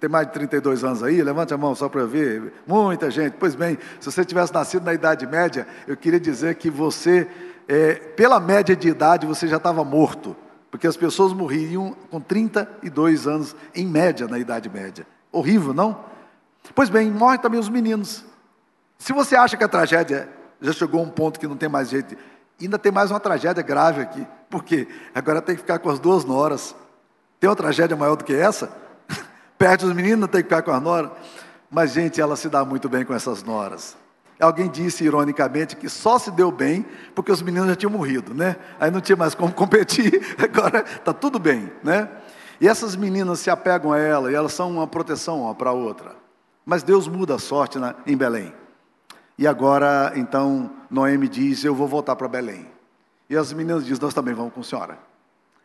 tem 0.00 0.08
mais 0.08 0.26
de 0.26 0.32
32 0.32 0.84
anos 0.84 1.02
aí, 1.02 1.22
levante 1.22 1.52
a 1.52 1.58
mão 1.58 1.74
só 1.74 1.88
para 1.88 2.04
ver. 2.04 2.52
Muita 2.66 3.10
gente. 3.10 3.34
Pois 3.38 3.54
bem, 3.54 3.78
se 4.00 4.10
você 4.10 4.24
tivesse 4.24 4.52
nascido 4.52 4.84
na 4.84 4.94
idade 4.94 5.26
média, 5.26 5.66
eu 5.86 5.96
queria 5.96 6.20
dizer 6.20 6.54
que 6.54 6.70
você, 6.70 7.28
é, 7.68 7.94
pela 7.94 8.40
média 8.40 8.74
de 8.74 8.88
idade, 8.88 9.26
você 9.26 9.48
já 9.48 9.56
estava 9.56 9.84
morto 9.84 10.36
Porque 10.70 10.86
as 10.86 10.96
pessoas 10.96 11.32
morriam 11.32 11.96
com 12.10 12.20
32 12.20 13.26
anos, 13.26 13.54
em 13.74 13.86
média, 13.86 14.26
na 14.26 14.38
Idade 14.38 14.68
Média. 14.68 15.06
Horrível, 15.30 15.72
não? 15.72 16.04
Pois 16.74 16.88
bem, 16.88 17.10
morrem 17.10 17.38
também 17.38 17.60
os 17.60 17.68
meninos. 17.68 18.24
Se 19.04 19.12
você 19.12 19.36
acha 19.36 19.54
que 19.54 19.62
a 19.62 19.68
tragédia 19.68 20.26
já 20.62 20.72
chegou 20.72 20.98
a 20.98 21.02
um 21.02 21.10
ponto 21.10 21.38
que 21.38 21.46
não 21.46 21.58
tem 21.58 21.68
mais 21.68 21.90
jeito, 21.90 22.16
ainda 22.58 22.78
tem 22.78 22.90
mais 22.90 23.10
uma 23.10 23.20
tragédia 23.20 23.62
grave 23.62 24.00
aqui. 24.00 24.26
Por 24.48 24.64
quê? 24.64 24.88
Agora 25.14 25.42
tem 25.42 25.54
que 25.54 25.60
ficar 25.60 25.78
com 25.78 25.90
as 25.90 25.98
duas 25.98 26.24
noras. 26.24 26.74
Tem 27.38 27.50
uma 27.50 27.54
tragédia 27.54 27.94
maior 27.94 28.16
do 28.16 28.24
que 28.24 28.32
essa? 28.34 28.74
Perde 29.58 29.84
os 29.84 29.92
meninos, 29.92 30.30
tem 30.30 30.40
que 30.40 30.48
ficar 30.48 30.62
com 30.62 30.70
as 30.70 30.80
noras. 30.80 31.10
Mas, 31.70 31.92
gente, 31.92 32.18
ela 32.18 32.34
se 32.34 32.48
dá 32.48 32.64
muito 32.64 32.88
bem 32.88 33.04
com 33.04 33.12
essas 33.12 33.42
noras. 33.42 33.94
Alguém 34.40 34.70
disse 34.70 35.04
ironicamente 35.04 35.76
que 35.76 35.90
só 35.90 36.18
se 36.18 36.30
deu 36.30 36.50
bem 36.50 36.86
porque 37.14 37.30
os 37.30 37.42
meninos 37.42 37.68
já 37.68 37.76
tinham 37.76 37.92
morrido, 37.92 38.32
né? 38.32 38.56
Aí 38.80 38.90
não 38.90 39.02
tinha 39.02 39.16
mais 39.16 39.34
como 39.34 39.52
competir, 39.52 40.34
agora 40.42 40.82
está 40.82 41.12
tudo 41.12 41.38
bem, 41.38 41.70
né? 41.82 42.08
E 42.58 42.66
essas 42.66 42.96
meninas 42.96 43.38
se 43.40 43.50
apegam 43.50 43.92
a 43.92 43.98
ela 43.98 44.32
e 44.32 44.34
elas 44.34 44.54
são 44.54 44.70
uma 44.70 44.86
proteção 44.86 45.42
uma 45.42 45.54
para 45.54 45.68
a 45.68 45.74
outra. 45.74 46.16
Mas 46.64 46.82
Deus 46.82 47.06
muda 47.06 47.34
a 47.34 47.38
sorte 47.38 47.78
na, 47.78 47.94
em 48.06 48.16
Belém. 48.16 48.63
E 49.36 49.46
agora, 49.46 50.12
então, 50.16 50.70
Noemi 50.90 51.28
diz: 51.28 51.64
Eu 51.64 51.74
vou 51.74 51.88
voltar 51.88 52.14
para 52.16 52.28
Belém. 52.28 52.66
E 53.28 53.36
as 53.36 53.52
meninas 53.52 53.84
dizem: 53.84 54.02
Nós 54.02 54.14
também 54.14 54.34
vamos 54.34 54.52
com 54.52 54.60
a 54.60 54.64
senhora. 54.64 54.98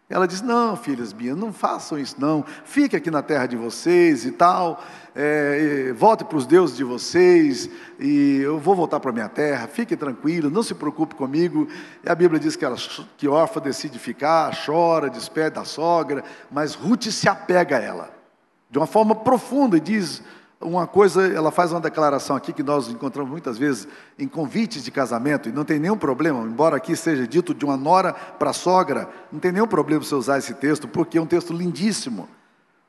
Ela 0.10 0.28
diz: 0.28 0.42
Não, 0.42 0.76
filhas 0.76 1.14
minhas, 1.14 1.38
não 1.38 1.54
façam 1.54 2.00
isso, 2.00 2.16
não. 2.18 2.44
Fique 2.64 2.96
aqui 2.96 3.12
na 3.12 3.22
terra 3.22 3.46
de 3.46 3.56
vocês 3.56 4.26
e 4.26 4.32
tal. 4.32 4.84
É, 5.14 5.94
volte 5.96 6.24
para 6.24 6.38
os 6.38 6.48
deuses 6.48 6.76
de 6.76 6.84
vocês. 6.84 7.70
E 8.00 8.40
eu 8.42 8.58
vou 8.58 8.76
voltar 8.76 9.00
para 9.00 9.12
a 9.12 9.14
minha 9.14 9.30
terra. 9.30 9.68
Fique 9.68 9.96
tranquilo, 9.96 10.50
não 10.50 10.64
se 10.64 10.74
preocupe 10.74 11.14
comigo. 11.14 11.68
E 12.04 12.10
a 12.10 12.16
Bíblia 12.16 12.40
diz 12.40 12.56
que, 12.56 12.66
ela, 12.66 12.76
que 13.18 13.28
órfã 13.28 13.62
decide 13.62 14.00
ficar, 14.00 14.52
chora, 14.66 15.12
despede 15.12 15.52
da 15.52 15.64
sogra. 15.64 16.24
Mas 16.50 16.74
Ruth 16.74 17.04
se 17.12 17.30
apega 17.30 17.78
a 17.78 17.80
ela 17.80 18.20
de 18.70 18.78
uma 18.78 18.88
forma 18.88 19.16
profunda 19.16 19.78
e 19.78 19.80
diz: 19.80 20.24
uma 20.62 20.86
coisa, 20.86 21.26
ela 21.26 21.52
faz 21.52 21.72
uma 21.72 21.80
declaração 21.80 22.36
aqui 22.36 22.52
que 22.52 22.62
nós 22.62 22.90
encontramos 22.90 23.32
muitas 23.32 23.58
vezes 23.58 23.88
em 24.18 24.28
convites 24.28 24.84
de 24.84 24.92
casamento, 24.92 25.48
e 25.48 25.52
não 25.54 25.64
tem 25.64 25.80
nenhum 25.80 25.98
problema, 25.98 26.42
embora 26.42 26.76
aqui 26.76 26.96
seja 26.96 27.26
dito 27.26 27.54
de 27.54 27.64
uma 27.64 27.78
nora 27.78 28.12
para 28.12 28.50
a 28.50 28.54
sogra, 28.54 29.08
não 29.32 29.40
tem 29.40 29.54
nenhum 29.54 29.68
problema 29.68 30.04
você 30.04 30.16
usar 30.16 30.38
esse 30.38 30.54
texto, 30.54 30.88
porque 30.88 31.18
é 31.18 31.22
um 31.22 31.26
texto 31.26 31.54
lindíssimo. 31.54 32.28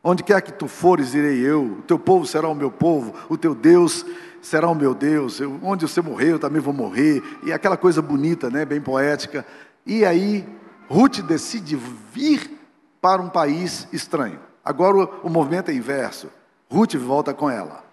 Onde 0.03 0.25
quer 0.25 0.41
que 0.41 0.53
tu 0.53 0.67
fores, 0.67 1.15
irei 1.15 1.39
eu, 1.39 1.65
o 1.65 1.83
teu 1.83 1.99
povo 1.99 2.27
será 2.27 2.49
o 2.49 2.55
meu 2.55 2.73
povo, 2.73 3.15
o 3.29 3.37
teu 3.37 3.55
Deus 3.55 4.05
será 4.43 4.69
o 4.69 4.75
meu 4.75 4.95
Deus, 4.95 5.39
eu, 5.39 5.61
onde 5.63 5.87
você 5.87 6.01
morrer, 6.01 6.33
eu 6.33 6.39
também 6.39 6.61
vou 6.61 6.75
morrer, 6.75 7.23
e 7.45 7.53
aquela 7.53 7.77
coisa 7.77 8.03
bonita, 8.03 8.51
né, 8.51 8.65
bem 8.65 8.81
poética. 8.81 9.47
E 9.87 10.05
aí, 10.05 10.45
Ruth 10.89 11.21
decide 11.21 11.77
vir 12.13 12.59
para 13.01 13.23
um 13.23 13.29
país 13.29 13.87
estranho. 13.93 14.41
Agora 14.65 14.97
o, 14.97 15.29
o 15.29 15.31
movimento 15.31 15.71
é 15.71 15.75
inverso. 15.75 16.29
Ruth 16.71 16.95
volta 16.95 17.35
com 17.35 17.51
ela. 17.51 17.85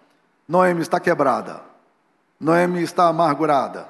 Noemi 0.48 0.82
está 0.82 1.00
quebrada. 1.00 1.62
Noemi 2.40 2.84
está 2.84 3.08
amargurada. 3.08 3.88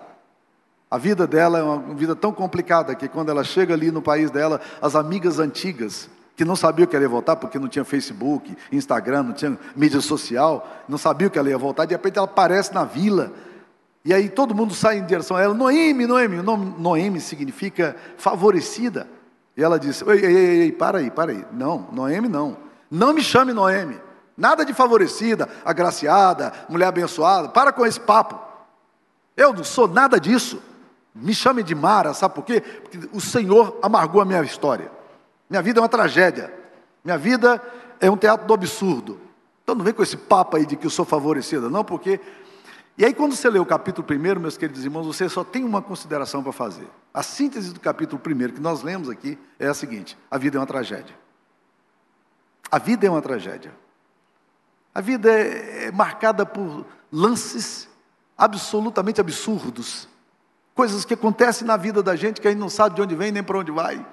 A 0.89 0.97
vida 0.97 1.27
dela 1.27 1.59
é 1.59 1.63
uma 1.63 1.93
vida 1.93 2.15
tão 2.15 2.31
complicada 2.31 2.95
que 2.95 3.09
quando 3.09 3.29
ela 3.29 3.43
chega 3.43 3.73
ali 3.73 3.91
no 3.91 4.01
país 4.01 4.31
dela, 4.31 4.61
as 4.81 4.95
amigas 4.95 5.37
antigas, 5.37 6.09
que 6.35 6.45
não 6.45 6.55
sabiam 6.55 6.87
que 6.87 6.95
ela 6.95 7.03
ia 7.03 7.09
voltar, 7.09 7.35
porque 7.35 7.59
não 7.59 7.67
tinha 7.67 7.83
Facebook, 7.83 8.55
Instagram, 8.71 9.23
não 9.23 9.33
tinha 9.33 9.57
mídia 9.75 9.99
social, 9.99 10.65
não 10.87 10.97
sabiam 10.97 11.29
que 11.29 11.37
ela 11.37 11.49
ia 11.49 11.57
voltar, 11.57 11.85
de 11.85 11.93
repente 11.93 12.17
ela 12.17 12.25
aparece 12.25 12.73
na 12.73 12.85
vila. 12.85 13.33
E 14.05 14.13
aí 14.13 14.29
todo 14.29 14.55
mundo 14.55 14.73
sai 14.73 14.99
em 14.99 15.05
direção 15.05 15.35
a 15.35 15.41
ela, 15.41 15.53
Noemi, 15.53 16.07
Noemi. 16.07 16.37
O 16.37 16.43
nome 16.43 16.73
Noemi 16.79 17.19
significa 17.19 17.93
favorecida. 18.17 19.05
E 19.57 19.61
ela 19.61 19.77
disse, 19.77 20.05
ei, 20.09 20.25
ei, 20.25 20.61
ei, 20.61 20.71
para 20.71 20.99
aí, 20.99 21.11
para 21.11 21.33
aí. 21.33 21.45
Não, 21.51 21.89
Noemi 21.91 22.29
não. 22.29 22.55
Não 22.89 23.11
me 23.11 23.21
chame 23.21 23.51
Noemi. 23.51 23.99
Nada 24.37 24.63
de 24.63 24.73
favorecida, 24.73 25.49
agraciada, 25.65 26.53
mulher 26.69 26.85
abençoada. 26.85 27.49
Para 27.49 27.73
com 27.73 27.85
esse 27.85 27.99
papo. 27.99 28.39
Eu 29.35 29.51
não 29.51 29.63
sou 29.63 29.87
nada 29.87 30.19
disso. 30.19 30.61
Me 31.15 31.33
chame 31.33 31.63
de 31.63 31.73
Mara, 31.73 32.13
sabe 32.13 32.35
por 32.35 32.45
quê? 32.45 32.61
Porque 32.61 33.09
o 33.11 33.19
Senhor 33.19 33.79
amargou 33.81 34.21
a 34.21 34.25
minha 34.25 34.43
história. 34.43 34.91
Minha 35.49 35.63
vida 35.63 35.79
é 35.79 35.81
uma 35.81 35.89
tragédia. 35.89 36.53
Minha 37.03 37.17
vida 37.17 37.61
é 37.99 38.11
um 38.11 38.17
teatro 38.17 38.45
do 38.45 38.53
absurdo. 38.53 39.19
Então 39.63 39.73
não 39.73 39.83
vem 39.83 39.93
com 39.93 40.03
esse 40.03 40.15
papo 40.15 40.55
aí 40.55 40.65
de 40.65 40.75
que 40.75 40.85
eu 40.85 40.91
sou 40.91 41.03
favorecida, 41.03 41.69
não, 41.69 41.83
porque. 41.83 42.19
E 42.97 43.05
aí, 43.05 43.13
quando 43.13 43.35
você 43.35 43.49
lê 43.49 43.59
o 43.59 43.65
capítulo 43.65 44.07
1, 44.09 44.39
meus 44.39 44.57
queridos 44.57 44.83
irmãos, 44.83 45.05
você 45.05 45.29
só 45.29 45.43
tem 45.43 45.63
uma 45.63 45.81
consideração 45.81 46.41
para 46.41 46.51
fazer. 46.51 46.87
A 47.13 47.21
síntese 47.21 47.73
do 47.73 47.79
capítulo 47.79 48.21
1 48.25 48.53
que 48.53 48.61
nós 48.61 48.81
lemos 48.81 49.09
aqui 49.09 49.37
é 49.59 49.67
a 49.67 49.73
seguinte: 49.73 50.17
a 50.29 50.37
vida 50.37 50.57
é 50.57 50.59
uma 50.59 50.67
tragédia. 50.67 51.15
A 52.71 52.77
vida 52.77 53.07
é 53.07 53.09
uma 53.09 53.21
tragédia. 53.21 53.71
A 54.97 55.01
vida 55.01 55.31
é, 55.31 55.85
é 55.85 55.91
marcada 55.91 56.43
por 56.43 56.83
lances 57.11 57.87
absolutamente 58.35 59.21
absurdos. 59.21 60.09
Coisas 60.73 61.05
que 61.05 61.13
acontecem 61.13 61.67
na 61.67 61.77
vida 61.77 62.01
da 62.01 62.15
gente 62.15 62.41
que 62.41 62.47
a 62.47 62.49
gente 62.49 62.59
não 62.59 62.67
sabe 62.67 62.95
de 62.95 63.03
onde 63.03 63.13
vem 63.13 63.31
nem 63.31 63.43
para 63.43 63.59
onde 63.59 63.69
vai. 63.69 64.03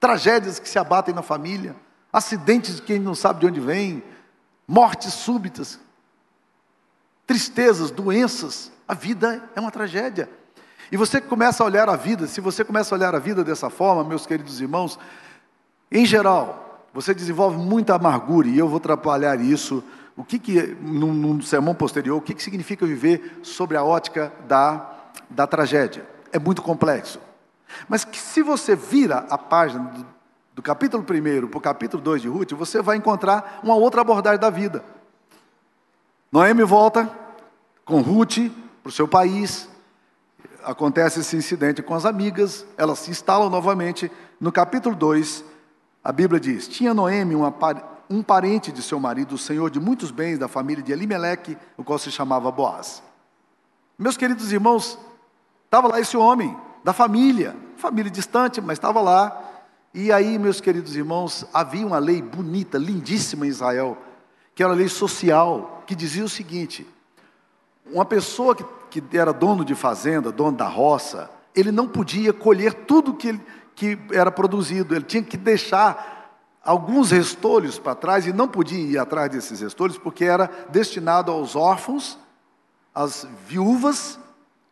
Tragédias 0.00 0.58
que 0.58 0.66
se 0.66 0.78
abatem 0.78 1.14
na 1.14 1.20
família. 1.20 1.76
Acidentes 2.10 2.80
que 2.80 2.94
a 2.94 2.96
gente 2.96 3.04
não 3.04 3.14
sabe 3.14 3.40
de 3.40 3.46
onde 3.48 3.60
vem. 3.60 4.02
Mortes 4.66 5.12
súbitas. 5.12 5.78
Tristezas, 7.26 7.90
doenças. 7.90 8.72
A 8.88 8.94
vida 8.94 9.46
é 9.54 9.60
uma 9.60 9.70
tragédia. 9.70 10.26
E 10.90 10.96
você 10.96 11.20
começa 11.20 11.62
a 11.62 11.66
olhar 11.66 11.86
a 11.86 11.96
vida, 11.96 12.26
se 12.26 12.40
você 12.40 12.64
começa 12.64 12.94
a 12.94 12.96
olhar 12.96 13.14
a 13.14 13.18
vida 13.18 13.44
dessa 13.44 13.68
forma, 13.68 14.02
meus 14.02 14.24
queridos 14.24 14.58
irmãos, 14.58 14.98
em 15.92 16.06
geral, 16.06 16.86
você 16.94 17.12
desenvolve 17.12 17.58
muita 17.58 17.96
amargura, 17.96 18.48
e 18.48 18.56
eu 18.56 18.70
vou 18.70 18.80
trabalhar 18.80 19.38
isso 19.38 19.84
o 20.16 20.24
que, 20.24 20.38
que 20.38 20.76
num, 20.80 21.12
num 21.12 21.42
sermão 21.42 21.74
posterior, 21.74 22.16
o 22.16 22.20
que, 22.20 22.34
que 22.34 22.42
significa 22.42 22.86
viver 22.86 23.40
sobre 23.42 23.76
a 23.76 23.82
ótica 23.82 24.32
da, 24.46 24.90
da 25.28 25.46
tragédia. 25.46 26.06
É 26.32 26.38
muito 26.38 26.62
complexo. 26.62 27.20
Mas 27.88 28.04
que 28.04 28.18
se 28.18 28.42
você 28.42 28.76
vira 28.76 29.26
a 29.28 29.36
página 29.36 29.84
do, 29.84 30.06
do 30.54 30.62
capítulo 30.62 31.02
1 31.02 31.48
para 31.48 31.58
o 31.58 31.60
capítulo 31.60 32.02
2 32.02 32.22
de 32.22 32.28
Ruth, 32.28 32.52
você 32.52 32.80
vai 32.80 32.96
encontrar 32.96 33.60
uma 33.62 33.74
outra 33.74 34.02
abordagem 34.02 34.38
da 34.38 34.50
vida. 34.50 34.84
Noemi 36.30 36.64
volta 36.64 37.10
com 37.84 38.00
Ruth 38.00 38.50
para 38.82 38.88
o 38.88 38.92
seu 38.92 39.08
país, 39.08 39.68
acontece 40.62 41.20
esse 41.20 41.36
incidente 41.36 41.82
com 41.82 41.94
as 41.94 42.04
amigas, 42.04 42.66
elas 42.76 43.00
se 43.00 43.10
instalam 43.10 43.50
novamente. 43.50 44.10
No 44.40 44.50
capítulo 44.50 44.94
2, 44.94 45.44
a 46.02 46.12
Bíblia 46.12 46.40
diz: 46.40 46.66
Tinha 46.68 46.94
Noemi 46.94 47.34
uma, 47.34 47.52
um 48.08 48.22
parente 48.22 48.70
de 48.70 48.82
seu 48.82 49.00
marido, 49.00 49.34
o 49.34 49.38
senhor 49.38 49.70
de 49.70 49.80
muitos 49.80 50.10
bens 50.10 50.38
da 50.38 50.48
família 50.48 50.82
de 50.82 50.92
Elimeleque, 50.92 51.56
o 51.76 51.84
qual 51.84 51.98
se 51.98 52.10
chamava 52.10 52.50
Boaz. 52.50 53.02
Meus 53.98 54.16
queridos 54.16 54.52
irmãos, 54.52 54.98
estava 55.64 55.88
lá 55.88 56.00
esse 56.00 56.16
homem, 56.16 56.56
da 56.82 56.92
família, 56.92 57.56
família 57.76 58.10
distante, 58.10 58.60
mas 58.60 58.76
estava 58.76 59.00
lá. 59.00 59.42
E 59.92 60.12
aí, 60.12 60.38
meus 60.38 60.60
queridos 60.60 60.96
irmãos, 60.96 61.46
havia 61.52 61.86
uma 61.86 61.98
lei 61.98 62.20
bonita, 62.20 62.76
lindíssima 62.76 63.46
em 63.46 63.50
Israel, 63.50 63.96
que 64.54 64.62
era 64.62 64.72
a 64.72 64.76
lei 64.76 64.88
social, 64.88 65.82
que 65.86 65.94
dizia 65.94 66.24
o 66.24 66.28
seguinte: 66.28 66.86
uma 67.86 68.04
pessoa 68.04 68.54
que, 68.54 68.64
que 69.00 69.16
era 69.16 69.32
dono 69.32 69.64
de 69.64 69.74
fazenda, 69.74 70.30
dono 70.30 70.56
da 70.56 70.68
roça, 70.68 71.30
ele 71.54 71.70
não 71.70 71.88
podia 71.88 72.32
colher 72.32 72.74
tudo 72.74 73.14
que, 73.14 73.40
que 73.74 73.98
era 74.12 74.30
produzido, 74.30 74.94
ele 74.94 75.04
tinha 75.04 75.22
que 75.22 75.36
deixar 75.36 76.13
alguns 76.64 77.10
restolhos 77.10 77.78
para 77.78 77.94
trás 77.94 78.26
e 78.26 78.32
não 78.32 78.48
podia 78.48 78.78
ir 78.78 78.98
atrás 78.98 79.30
desses 79.30 79.60
restolhos 79.60 79.98
porque 79.98 80.24
era 80.24 80.50
destinado 80.70 81.30
aos 81.30 81.54
órfãos, 81.54 82.18
às 82.94 83.26
viúvas 83.46 84.18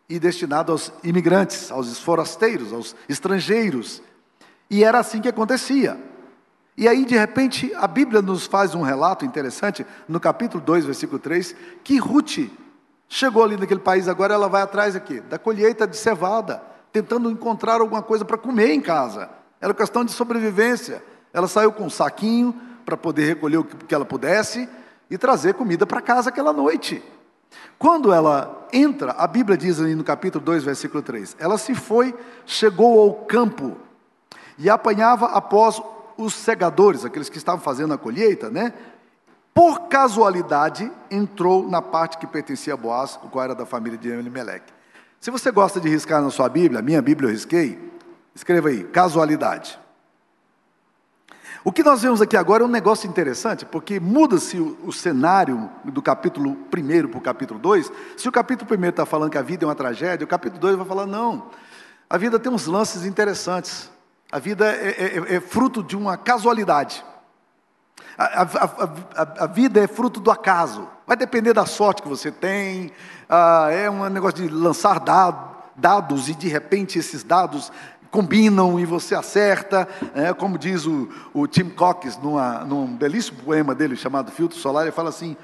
e 0.08 0.18
destinado 0.18 0.72
aos 0.72 0.92
imigrantes, 1.04 1.70
aos 1.70 1.98
forasteiros, 1.98 2.72
aos 2.72 2.96
estrangeiros. 3.08 4.02
E 4.70 4.82
era 4.82 4.98
assim 4.98 5.20
que 5.20 5.28
acontecia. 5.28 5.98
E 6.76 6.88
aí, 6.88 7.04
de 7.04 7.16
repente, 7.16 7.72
a 7.76 7.86
Bíblia 7.86 8.22
nos 8.22 8.46
faz 8.46 8.74
um 8.74 8.80
relato 8.80 9.24
interessante, 9.26 9.86
no 10.08 10.18
capítulo 10.18 10.64
2, 10.64 10.86
versículo 10.86 11.18
3, 11.18 11.54
que 11.84 11.98
Ruth 11.98 12.50
chegou 13.08 13.44
ali 13.44 13.58
naquele 13.58 13.80
país, 13.80 14.08
agora 14.08 14.32
ela 14.32 14.48
vai 14.48 14.62
atrás 14.62 14.96
aqui, 14.96 15.20
da 15.20 15.38
colheita 15.38 15.86
de 15.86 15.96
cevada, 15.96 16.62
tentando 16.90 17.30
encontrar 17.30 17.80
alguma 17.82 18.02
coisa 18.02 18.24
para 18.24 18.38
comer 18.38 18.70
em 18.70 18.80
casa. 18.80 19.28
Era 19.60 19.74
questão 19.74 20.02
de 20.02 20.12
sobrevivência. 20.12 21.04
Ela 21.32 21.48
saiu 21.48 21.72
com 21.72 21.84
um 21.84 21.90
saquinho 21.90 22.54
para 22.84 22.96
poder 22.96 23.26
recolher 23.26 23.58
o 23.58 23.64
que 23.64 23.94
ela 23.94 24.04
pudesse 24.04 24.68
e 25.10 25.16
trazer 25.16 25.54
comida 25.54 25.86
para 25.86 26.00
casa 26.00 26.30
aquela 26.30 26.52
noite. 26.52 27.02
Quando 27.78 28.12
ela 28.12 28.66
entra, 28.72 29.12
a 29.12 29.26
Bíblia 29.26 29.56
diz 29.56 29.80
ali 29.80 29.94
no 29.94 30.04
capítulo 30.04 30.44
2, 30.44 30.64
versículo 30.64 31.02
3: 31.02 31.36
ela 31.38 31.58
se 31.58 31.74
foi, 31.74 32.14
chegou 32.46 33.00
ao 33.00 33.26
campo 33.26 33.76
e 34.58 34.70
apanhava 34.70 35.26
após 35.26 35.82
os 36.16 36.34
segadores, 36.34 37.04
aqueles 37.04 37.28
que 37.28 37.38
estavam 37.38 37.60
fazendo 37.60 37.92
a 37.92 37.98
colheita, 37.98 38.50
né? 38.50 38.72
Por 39.54 39.88
casualidade, 39.88 40.90
entrou 41.10 41.68
na 41.68 41.82
parte 41.82 42.16
que 42.16 42.26
pertencia 42.26 42.72
a 42.72 42.76
Boaz, 42.76 43.18
o 43.22 43.28
qual 43.28 43.44
era 43.44 43.54
da 43.54 43.66
família 43.66 43.98
de 43.98 44.08
Elimelech. 44.08 44.64
Se 45.20 45.30
você 45.30 45.50
gosta 45.50 45.78
de 45.78 45.88
riscar 45.88 46.22
na 46.22 46.30
sua 46.30 46.48
Bíblia, 46.48 46.80
minha 46.80 47.02
Bíblia 47.02 47.28
eu 47.28 47.32
risquei, 47.32 47.78
escreva 48.34 48.70
aí, 48.70 48.84
casualidade. 48.84 49.78
O 51.64 51.70
que 51.70 51.84
nós 51.84 52.02
vemos 52.02 52.20
aqui 52.20 52.36
agora 52.36 52.64
é 52.64 52.66
um 52.66 52.70
negócio 52.70 53.08
interessante, 53.08 53.64
porque 53.64 54.00
muda-se 54.00 54.58
o, 54.58 54.76
o, 54.84 54.92
cenário 54.92 55.70
do 55.84 56.02
capítulo 56.02 56.50
1 56.50 57.08
para 57.08 57.18
o 57.18 57.20
capítulo 57.20 57.60
2. 57.60 57.92
Se 58.16 58.28
o 58.28 58.32
capítulo 58.32 58.68
1 58.76 58.84
está 58.86 59.06
falando 59.06 59.30
que 59.30 59.38
a 59.38 59.42
vida 59.42 59.64
é 59.64 59.68
uma 59.68 59.74
tragédia, 59.74 60.24
o 60.24 60.28
capítulo 60.28 60.60
2 60.60 60.76
vai 60.76 60.86
falar, 60.86 61.06
não, 61.06 61.50
a 62.10 62.18
vida 62.18 62.38
tem 62.38 62.50
uns 62.50 62.66
lances 62.66 63.04
interessantes. 63.04 63.90
A 64.32 64.38
vida 64.38 64.66
é, 64.66 65.18
é, 65.18 65.34
é 65.36 65.40
fruto 65.40 65.82
de 65.82 65.96
uma 65.96 66.16
casualidade. 66.16 67.04
A, 68.18 68.42
a, 68.42 68.42
a, 68.42 69.44
a, 69.44 69.46
vida 69.46 69.78
é 69.78 69.86
fruto 69.86 70.20
do 70.20 70.30
acaso. 70.30 70.88
Vai 71.06 71.16
depender 71.16 71.52
da 71.52 71.64
sorte 71.64 72.02
que 72.02 72.08
você 72.08 72.30
tem. 72.30 72.90
Ah, 73.28 73.68
é 73.70 73.88
um 73.88 74.08
negócio 74.08 74.36
de 74.36 74.48
lançar 74.48 75.00
dados 75.76 76.28
e 76.28 76.34
de 76.34 76.48
repente 76.48 76.98
esses 76.98 77.22
dados 77.22 77.72
combinam 78.12 78.78
e 78.78 78.84
você 78.84 79.14
acerta, 79.14 79.88
é, 80.14 80.34
como 80.34 80.58
diz 80.58 80.84
o, 80.84 81.08
o 81.32 81.46
Tim 81.48 81.70
Cox 81.70 82.18
numa, 82.18 82.62
num 82.62 82.86
belíssimo 82.86 83.42
poema 83.42 83.74
dele 83.74 83.96
chamado 83.96 84.30
Filtro 84.30 84.58
Solar, 84.58 84.82
ele 84.82 84.92
fala 84.92 85.08
assim: 85.08 85.34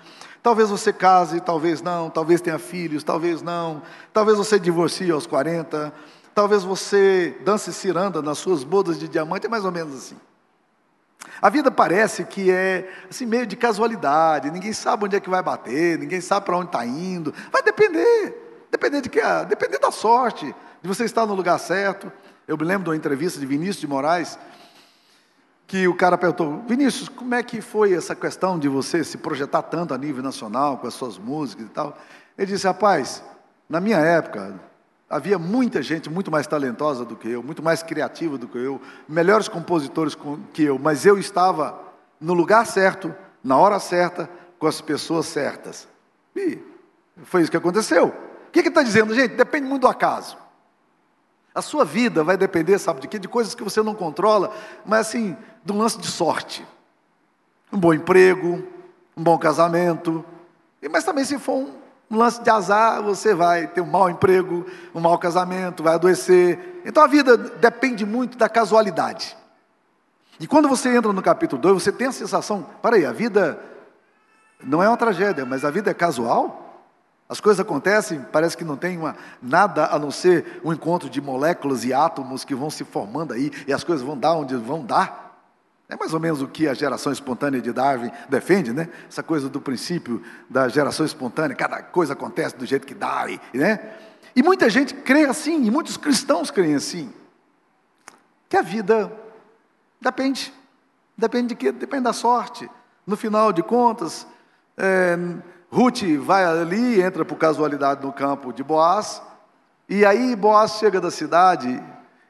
talvez 0.43 0.69
você 0.69 0.93
case, 0.93 1.41
talvez 1.41 1.81
não, 1.81 2.11
talvez 2.11 2.43
tenha 2.43 2.59
filhos, 2.59 3.03
talvez 3.03 3.41
não, 3.41 3.83
talvez 4.13 4.37
você 4.37 4.61
divorcie 4.61 5.11
aos 5.11 5.27
40, 5.27 5.91
talvez 6.35 6.63
você 6.63 7.39
dance 7.43 7.73
ciranda 7.73 8.21
nas 8.21 8.37
suas 8.37 8.63
bodas 8.63 8.99
de 9.01 9.09
diamante, 9.09 9.47
é 9.47 9.49
mais 9.49 9.65
ou 9.65 9.73
menos 9.73 9.97
assim. 9.97 10.17
A 11.41 11.49
vida 11.49 11.71
parece 11.71 12.23
que 12.25 12.51
é 12.51 12.87
assim 13.09 13.25
meio 13.25 13.47
de 13.47 13.57
casualidade, 13.57 14.51
ninguém 14.51 14.75
sabe 14.75 15.07
onde 15.07 15.17
é 15.17 15.21
que 15.21 15.31
vai 15.31 15.43
bater, 15.43 15.99
ninguém 15.99 16.21
sabe 16.21 16.45
para 16.45 16.59
onde 16.59 16.67
está 16.67 16.85
indo. 16.85 17.33
Vai 17.51 17.63
depender, 17.63 18.67
depender 18.71 19.01
de 19.01 19.09
quê? 19.09 19.23
Depender 19.49 19.79
da 19.79 19.91
sorte, 19.91 20.55
de 20.83 20.89
você 20.89 21.07
estar 21.07 21.25
no 21.25 21.33
lugar 21.33 21.59
certo. 21.59 22.13
Eu 22.49 22.57
me 22.57 22.65
lembro 22.65 22.85
de 22.85 22.91
uma 22.91 22.97
entrevista 22.97 23.39
de 23.39 23.45
Vinícius 23.45 23.77
de 23.77 23.87
Moraes, 23.87 24.39
que 25.67 25.87
o 25.87 25.95
cara 25.95 26.17
perguntou: 26.17 26.65
Vinícius, 26.67 27.07
como 27.07 27.35
é 27.35 27.43
que 27.43 27.61
foi 27.61 27.93
essa 27.93 28.17
questão 28.17 28.59
de 28.59 28.69
você 28.69 29.05
se 29.05 29.19
projetar 29.19 29.61
tanto 29.61 29.93
a 29.93 29.99
nível 29.99 30.23
nacional 30.23 30.79
com 30.79 30.87
as 30.87 30.95
suas 30.95 31.19
músicas 31.19 31.67
e 31.67 31.69
tal? 31.69 31.99
Ele 32.39 32.51
disse: 32.51 32.67
rapaz, 32.67 33.23
na 33.69 33.83
minha 33.83 33.99
época, 33.99 34.59
havia 35.11 35.39
muita 35.39 35.83
gente 35.83 36.09
muito 36.09 36.31
mais 36.31 36.47
talentosa 36.47 37.05
do 37.05 37.17
que 37.17 37.29
eu, 37.29 37.43
muito 37.43 37.63
mais 37.63 37.83
criativa 37.83 38.39
do 38.39 38.49
que 38.49 38.57
eu, 38.57 38.81
melhores 39.07 39.47
compositores 39.47 40.17
que 40.55 40.63
eu, 40.63 40.79
mas 40.79 41.05
eu 41.05 41.19
estava 41.19 41.79
no 42.19 42.33
lugar 42.33 42.65
certo, 42.65 43.15
na 43.45 43.59
hora 43.59 43.79
certa, 43.79 44.29
com 44.59 44.67
as 44.67 44.81
pessoas 44.81 45.27
certas. 45.27 45.87
E 46.35 46.59
foi 47.25 47.43
isso 47.43 47.51
que 47.51 47.59
aconteceu. 47.59 48.07
O 48.07 48.51
que 48.51 48.61
está 48.61 48.83
dizendo, 48.83 49.15
gente? 49.15 49.35
Depende 49.35 49.69
muito 49.69 49.83
do 49.83 49.89
acaso. 49.89 50.48
A 51.55 51.63
sua 51.63 51.85
vida 51.85 52.23
vai 52.23 52.37
depender, 52.37 52.79
sabe 52.79 53.01
de 53.01 53.09
quê? 53.09 53.19
De 53.19 53.29
coisas 53.29 53.55
que 53.55 53.65
você 53.65 53.83
não 53.83 53.95
controla, 53.95 54.53
mas 54.85 55.09
assim, 55.09 55.37
de 55.65 55.73
um 55.73 55.79
lance 55.79 55.99
de 55.99 56.07
sorte. 56.07 56.67
Um 57.73 57.79
bom 57.79 57.93
emprego, 57.93 58.63
um 59.17 59.23
bom 59.23 59.37
casamento, 59.39 60.25
mas 60.91 61.05
também 61.05 61.25
se 61.25 61.39
for 61.39 61.57
um, 61.57 62.17
lance 62.17 62.41
de 62.43 62.49
azar, 62.49 63.03
você 63.03 63.35
vai 63.35 63.67
ter 63.67 63.81
um 63.81 63.87
mau 63.87 64.09
emprego, 64.09 64.65
um 64.95 65.01
mau 65.01 65.19
casamento, 65.19 65.83
vai 65.83 65.95
adoecer. 65.95 66.81
Então 66.85 67.03
a 67.03 67.07
vida 67.07 67.37
depende 67.37 68.07
muito 68.07 68.39
da 68.39 68.49
casualidade. 68.49 69.37
E 70.41 70.47
quando 70.47 70.69
você 70.69 70.95
entra 70.95 71.13
no 71.13 71.21
capítulo 71.21 71.61
2, 71.61 71.83
você 71.83 71.91
tem 71.91 72.07
a 72.07 72.13
sensação, 72.13 72.65
para 72.81 72.97
aí, 72.97 73.05
a 73.05 73.13
vida 73.13 73.61
não 74.63 74.83
é 74.83 74.89
uma 74.89 74.97
tragédia, 74.97 75.45
mas 75.45 75.65
a 75.65 75.71
vida 75.71 75.91
é 75.91 75.95
casual? 75.95 76.68
As 77.29 77.41
coisas 77.41 77.61
acontecem, 77.61 78.25
parece 78.33 78.57
que 78.57 78.65
não 78.65 78.77
tem 78.77 78.97
uma, 78.97 79.15
nada 79.43 79.87
a 79.87 79.99
não 79.99 80.11
ser 80.11 80.61
um 80.65 80.73
encontro 80.73 81.11
de 81.11 81.21
moléculas 81.21 81.85
e 81.85 81.93
átomos 81.93 82.43
que 82.43 82.55
vão 82.55 82.71
se 82.71 82.85
formando 82.85 83.35
aí, 83.35 83.51
e 83.67 83.73
as 83.73 83.85
coisas 83.85 84.05
vão 84.05 84.17
dar 84.17 84.33
onde 84.33 84.57
vão 84.57 84.83
dar. 84.83 85.29
É 85.91 85.97
mais 85.97 86.13
ou 86.15 86.21
menos 86.21 86.41
o 86.41 86.49
que 86.49 86.67
a 86.67 86.75
geração 86.75 87.13
espontânea 87.13 87.61
de 87.61 87.73
Darwin 87.73 88.11
defende, 88.29 88.73
né? 88.73 88.89
Essa 89.09 89.23
coisa 89.23 89.49
do 89.49 89.61
princípio 89.61 90.23
da 90.49 90.69
geração 90.69 91.05
espontânea, 91.05 91.57
cada 91.57 91.83
coisa 91.83 92.15
acontece 92.15 92.57
do 92.57 92.65
jeito 92.65 92.87
que 92.87 92.95
dá, 92.95 93.27
né? 93.55 93.95
E 94.35 94.43
muita 94.43 94.69
gente 94.71 94.95
crê 94.95 95.25
assim, 95.25 95.65
e 95.65 95.71
muitos 95.71 95.97
cristãos 95.97 96.51
creem 96.51 96.75
assim. 96.75 97.13
Que 98.49 98.57
a 98.57 98.63
vida 98.63 99.13
depende. 100.01 100.53
Depende 101.17 101.49
de 101.49 101.55
quê? 101.57 101.73
Depende 101.73 102.05
da 102.05 102.13
sorte. 102.13 102.71
No 103.07 103.17
final 103.17 103.53
de 103.53 103.63
contas, 103.63 104.27
é, 104.77 105.19
Ruth 105.71 106.03
vai 106.21 106.45
ali, 106.45 107.01
entra 107.01 107.25
por 107.25 107.37
casualidade 107.37 108.05
no 108.05 108.13
campo 108.13 108.53
de 108.53 108.63
Boaz, 108.63 109.23
e 109.89 110.05
aí 110.05 110.35
Boaz 110.35 110.73
chega 110.73 111.01
da 111.01 111.11
cidade, 111.11 111.83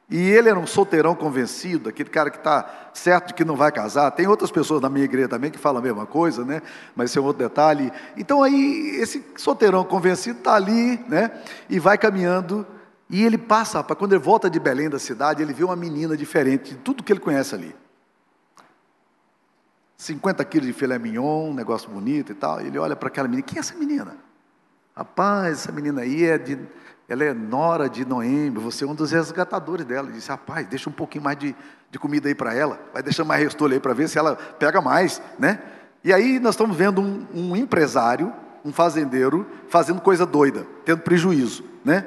e 0.09 0.29
ele 0.29 0.49
era 0.49 0.59
um 0.59 0.65
solteirão 0.65 1.13
convencido, 1.13 1.87
aquele 1.87 2.09
cara 2.09 2.29
que 2.29 2.37
está 2.37 2.67
certo 2.93 3.27
de 3.27 3.33
que 3.35 3.45
não 3.45 3.55
vai 3.55 3.71
casar. 3.71 4.09
Tem 4.11 4.27
outras 4.27 4.49
pessoas 4.49 4.81
na 4.81 4.89
minha 4.89 5.05
igreja 5.05 5.27
também 5.27 5.51
que 5.51 5.59
falam 5.59 5.79
a 5.79 5.83
mesma 5.83 6.05
coisa, 6.05 6.43
né? 6.43 6.63
Mas 6.95 7.11
esse 7.11 7.19
é 7.19 7.21
um 7.21 7.25
outro 7.25 7.43
detalhe. 7.43 7.93
Então 8.17 8.41
aí, 8.41 8.97
esse 8.99 9.23
solteirão 9.37 9.83
convencido 9.83 10.39
está 10.39 10.55
ali, 10.55 10.99
né? 11.07 11.31
E 11.69 11.79
vai 11.79 11.95
caminhando, 11.95 12.65
e 13.07 13.23
ele 13.23 13.37
passa, 13.37 13.83
quando 13.83 14.13
ele 14.13 14.21
volta 14.21 14.49
de 14.49 14.59
Belém 14.59 14.89
da 14.89 14.97
cidade, 14.97 15.43
ele 15.43 15.53
vê 15.53 15.63
uma 15.63 15.75
menina 15.75 16.17
diferente 16.17 16.71
de 16.71 16.77
tudo 16.77 17.03
que 17.03 17.13
ele 17.13 17.19
conhece 17.19 17.53
ali. 17.53 17.75
50 19.99 20.45
quilos 20.45 20.65
de 20.65 20.71
filé 20.71 20.97
mignon, 20.97 21.49
um 21.49 21.53
negócio 21.53 21.89
bonito 21.89 22.31
e 22.31 22.35
tal. 22.35 22.61
Ele 22.61 22.79
olha 22.79 22.95
para 22.95 23.09
aquela 23.09 23.27
menina, 23.27 23.45
quem 23.45 23.57
é 23.57 23.59
essa 23.59 23.75
menina? 23.75 24.15
Rapaz, 24.95 25.59
essa 25.59 25.73
menina 25.73 26.01
aí 26.01 26.23
é 26.23 26.37
de, 26.37 26.57
ela 27.09 27.25
é 27.25 27.33
nora 27.33 27.89
de 27.89 28.05
Noemi, 28.05 28.57
você 28.57 28.85
é 28.85 28.87
um 28.87 28.95
dos 28.95 29.11
resgatadores 29.11 29.85
dela. 29.85 30.07
Ele 30.07 30.15
disse, 30.15 30.29
rapaz, 30.29 30.65
deixa 30.67 30.89
um 30.89 30.93
pouquinho 30.93 31.25
mais 31.25 31.37
de, 31.37 31.53
de 31.91 31.99
comida 31.99 32.29
aí 32.29 32.33
para 32.33 32.53
ela, 32.53 32.79
vai 32.93 33.03
deixando 33.03 33.27
mais 33.27 33.43
restolho 33.43 33.73
aí 33.73 33.79
para 33.81 33.93
ver 33.93 34.07
se 34.07 34.17
ela 34.17 34.37
pega 34.37 34.79
mais, 34.79 35.21
né? 35.37 35.59
E 36.01 36.13
aí 36.13 36.39
nós 36.39 36.55
estamos 36.55 36.77
vendo 36.77 37.01
um, 37.01 37.27
um 37.33 37.55
empresário, 37.57 38.31
um 38.63 38.71
fazendeiro, 38.71 39.45
fazendo 39.67 39.99
coisa 39.99 40.25
doida, 40.25 40.65
tendo 40.85 41.01
prejuízo, 41.01 41.61
né? 41.83 42.05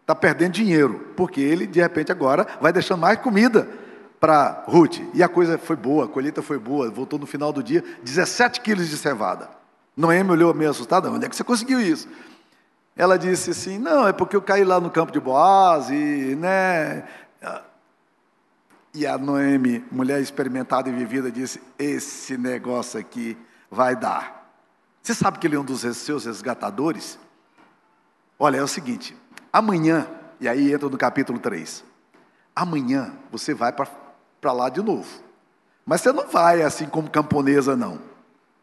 Está 0.00 0.16
perdendo 0.16 0.54
dinheiro, 0.54 1.12
porque 1.16 1.40
ele, 1.40 1.64
de 1.64 1.80
repente, 1.80 2.10
agora 2.10 2.44
vai 2.60 2.72
deixando 2.72 2.98
mais 2.98 3.20
comida 3.20 3.68
para 4.20 4.64
Ruth. 4.66 5.00
E 5.14 5.22
a 5.22 5.28
coisa 5.28 5.56
foi 5.56 5.76
boa, 5.76 6.04
a 6.04 6.08
colheita 6.08 6.42
foi 6.42 6.58
boa, 6.58 6.90
voltou 6.90 7.18
no 7.18 7.26
final 7.26 7.52
do 7.52 7.62
dia, 7.62 7.82
17 8.02 8.60
quilos 8.60 8.88
de 8.88 8.96
cevada. 8.96 9.48
Noemi 9.96 10.30
olhou 10.30 10.54
meio 10.54 10.70
assustada, 10.70 11.10
onde 11.10 11.26
é 11.26 11.28
que 11.28 11.34
você 11.34 11.42
conseguiu 11.42 11.80
isso? 11.80 12.06
Ela 12.94 13.18
disse 13.18 13.50
assim, 13.50 13.78
não, 13.78 14.06
é 14.06 14.12
porque 14.12 14.36
eu 14.36 14.42
caí 14.42 14.62
lá 14.62 14.78
no 14.78 14.90
campo 14.90 15.10
de 15.10 15.18
Boaz 15.18 15.90
e, 15.90 16.36
né... 16.36 17.04
E 18.92 19.06
a 19.06 19.16
Noemi, 19.16 19.84
mulher 19.90 20.20
experimentada 20.20 20.88
e 20.88 20.92
vivida, 20.92 21.30
disse, 21.30 21.62
esse 21.78 22.36
negócio 22.36 22.98
aqui 22.98 23.38
vai 23.70 23.94
dar. 23.94 24.52
Você 25.00 25.14
sabe 25.14 25.38
que 25.38 25.46
ele 25.46 25.54
é 25.54 25.60
um 25.60 25.64
dos 25.64 25.82
seus 25.96 26.24
resgatadores? 26.24 27.16
Olha, 28.36 28.56
é 28.56 28.62
o 28.62 28.66
seguinte, 28.66 29.16
amanhã, 29.52 30.08
e 30.40 30.48
aí 30.48 30.72
entra 30.72 30.88
no 30.88 30.98
capítulo 30.98 31.38
3, 31.38 31.84
amanhã 32.54 33.12
você 33.30 33.54
vai 33.54 33.72
para 33.72 33.86
para 34.40 34.52
lá 34.52 34.68
de 34.68 34.82
novo. 34.82 35.08
Mas 35.84 36.00
você 36.00 36.12
não 36.12 36.28
vai 36.28 36.62
assim 36.62 36.86
como 36.86 37.10
camponesa, 37.10 37.76
não. 37.76 37.98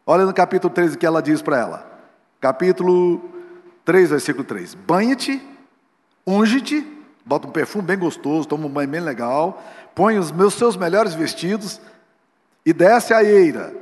Olha 0.06 0.26
no 0.26 0.34
capítulo 0.34 0.74
3 0.74 0.94
o 0.94 0.98
que 0.98 1.06
ela 1.06 1.22
diz 1.22 1.42
para 1.42 1.58
ela. 1.58 2.00
Capítulo 2.40 3.22
3, 3.84 4.10
versículo 4.10 4.44
3. 4.44 4.74
Banha-te, 4.76 5.46
unge-te, 6.26 6.86
bota 7.26 7.48
um 7.48 7.52
perfume 7.52 7.86
bem 7.86 7.98
gostoso, 7.98 8.48
toma 8.48 8.68
um 8.68 8.70
banho 8.70 8.88
bem 8.88 9.02
legal, 9.02 9.62
põe 9.94 10.18
os 10.18 10.32
meus 10.32 10.54
seus 10.54 10.78
melhores 10.78 11.14
vestidos 11.14 11.82
e 12.66 12.72
desce 12.72 13.14
a 13.14 13.24
eira. 13.24 13.74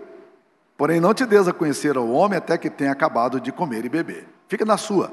Porém, 0.77 0.99
não 0.99 1.13
te 1.13 1.25
des 1.25 1.47
a 1.47 1.53
conhecer 1.53 1.95
ao 1.95 2.09
homem 2.09 2.37
até 2.37 2.57
que 2.57 2.69
tenha 2.69 2.91
acabado 2.91 3.39
de 3.39 3.51
comer 3.51 3.85
e 3.85 3.89
beber. 3.89 4.27
Fica 4.47 4.65
na 4.65 4.77
sua. 4.77 5.11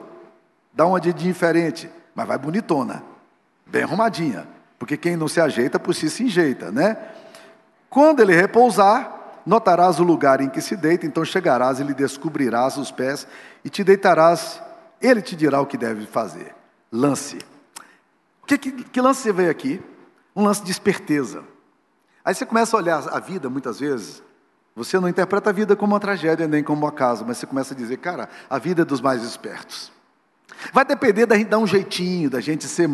Dá 0.73 0.87
uma 0.87 1.01
de 1.01 1.13
diferente, 1.13 1.91
mas 2.15 2.27
vai 2.27 2.39
bonitona, 2.39 3.03
bem 3.67 3.83
arrumadinha. 3.83 4.47
Porque 4.83 4.97
quem 4.97 5.15
não 5.15 5.29
se 5.29 5.41
ajeita, 5.41 5.79
por 5.79 5.95
si 5.95 6.11
se 6.11 6.25
enjeita, 6.25 6.73
né? 6.73 6.97
Quando 7.89 8.19
ele 8.19 8.35
repousar, 8.35 9.41
notarás 9.47 10.01
o 10.01 10.03
lugar 10.03 10.41
em 10.41 10.49
que 10.49 10.61
se 10.61 10.75
deita, 10.75 11.07
então 11.07 11.25
chegarás 11.25 11.79
e 11.79 11.85
lhe 11.85 11.95
descobrirás 11.95 12.77
os 12.77 12.91
pés 12.91 13.25
e 13.65 13.71
te 13.71 13.85
deitarás, 13.85 14.61
ele 15.01 15.23
te 15.23 15.37
dirá 15.37 15.61
o 15.61 15.67
que 15.67 15.79
deve 15.79 16.05
fazer. 16.05 16.53
Lance. 16.91 17.39
Que, 18.45 18.59
que, 18.59 18.73
que 18.73 19.01
lance 19.01 19.23
você 19.23 19.33
veio 19.33 19.53
aqui? 19.53 19.81
Um 20.35 20.43
lance 20.43 20.65
de 20.65 20.73
esperteza. 20.73 21.45
Aí 22.25 22.35
você 22.35 22.45
começa 22.45 22.77
a 22.77 22.81
olhar 22.81 23.09
a 23.09 23.21
vida, 23.21 23.49
muitas 23.49 23.79
vezes, 23.79 24.21
você 24.75 24.99
não 24.99 25.09
interpreta 25.09 25.51
a 25.51 25.53
vida 25.53 25.77
como 25.77 25.93
uma 25.93 26.01
tragédia 26.01 26.49
nem 26.49 26.65
como 26.65 26.85
um 26.85 26.89
acaso, 26.89 27.25
mas 27.25 27.39
você 27.39 27.47
começa 27.47 27.73
a 27.73 27.77
dizer, 27.77 27.99
cara, 27.99 28.29
a 28.51 28.59
vida 28.59 28.83
é 28.83 28.85
dos 28.85 29.01
mais 29.01 29.23
espertos. 29.23 29.93
Vai 30.73 30.85
depender 30.85 31.27
da 31.27 31.37
gente 31.37 31.49
dar 31.49 31.59
um 31.59 31.67
jeitinho, 31.67 32.31
da 32.31 32.41
gente 32.41 32.65
ser, 32.65 32.91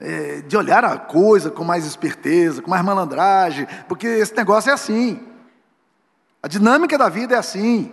é, 0.00 0.42
de 0.42 0.56
olhar 0.56 0.84
a 0.84 0.98
coisa 0.98 1.50
com 1.50 1.64
mais 1.64 1.86
esperteza, 1.86 2.62
com 2.62 2.70
mais 2.70 2.84
malandragem, 2.84 3.66
porque 3.88 4.06
esse 4.06 4.36
negócio 4.36 4.70
é 4.70 4.72
assim. 4.72 5.20
A 6.42 6.48
dinâmica 6.48 6.98
da 6.98 7.08
vida 7.08 7.34
é 7.34 7.38
assim. 7.38 7.92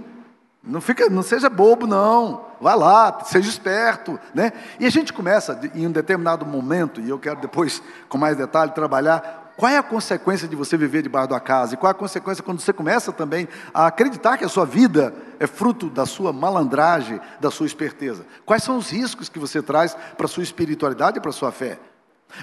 Não, 0.64 0.82
fica, 0.82 1.10
não 1.10 1.24
seja 1.24 1.50
bobo, 1.50 1.88
não. 1.88 2.46
Vai 2.60 2.76
lá, 2.76 3.20
seja 3.24 3.50
esperto. 3.50 4.20
Né? 4.34 4.52
E 4.80 4.86
a 4.86 4.90
gente 4.90 5.14
começa, 5.14 5.60
em 5.74 5.88
um 5.88 5.92
determinado 5.92 6.46
momento, 6.46 7.00
e 7.00 7.10
eu 7.10 7.20
quero 7.20 7.40
depois, 7.40 7.82
com 8.10 8.18
mais 8.18 8.36
detalhe, 8.36 8.72
trabalhar 8.72 9.49
Qual 9.60 9.70
é 9.70 9.78
a 9.78 9.84
consequência 9.84 10.48
de 10.48 10.56
você 10.56 10.78
viver 10.78 11.02
debaixo 11.02 11.28
da 11.28 11.40
casa? 11.42 11.74
E 11.74 11.78
qual 11.78 11.90
é 11.90 11.92
a 11.92 11.94
consequência 11.94 12.42
quando 12.42 12.62
você 12.62 12.72
começa 12.72 13.12
também 13.12 13.46
a 13.74 13.88
acreditar 13.88 14.38
que 14.38 14.46
a 14.46 14.48
sua 14.48 14.66
vida 14.66 15.14
é 15.38 15.46
fruto 15.46 15.90
da 15.90 16.06
sua 16.06 16.32
malandragem, 16.32 17.20
da 17.42 17.52
sua 17.52 17.66
esperteza? 17.66 18.26
Quais 18.46 18.64
são 18.64 18.78
os 18.78 18.90
riscos 18.90 19.28
que 19.28 19.38
você 19.38 19.62
traz 19.62 19.98
para 20.16 20.28
a 20.28 20.30
sua 20.30 20.44
espiritualidade 20.44 21.18
e 21.18 21.22
para 21.22 21.32
a 21.32 21.34
sua 21.34 21.52
fé? 21.52 21.78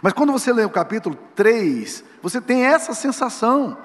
Mas 0.02 0.12
quando 0.12 0.30
você 0.30 0.52
lê 0.52 0.62
o 0.62 0.68
capítulo 0.68 1.16
3, 1.34 2.04
você 2.20 2.38
tem 2.38 2.66
essa 2.66 2.92
sensação. 2.92 3.78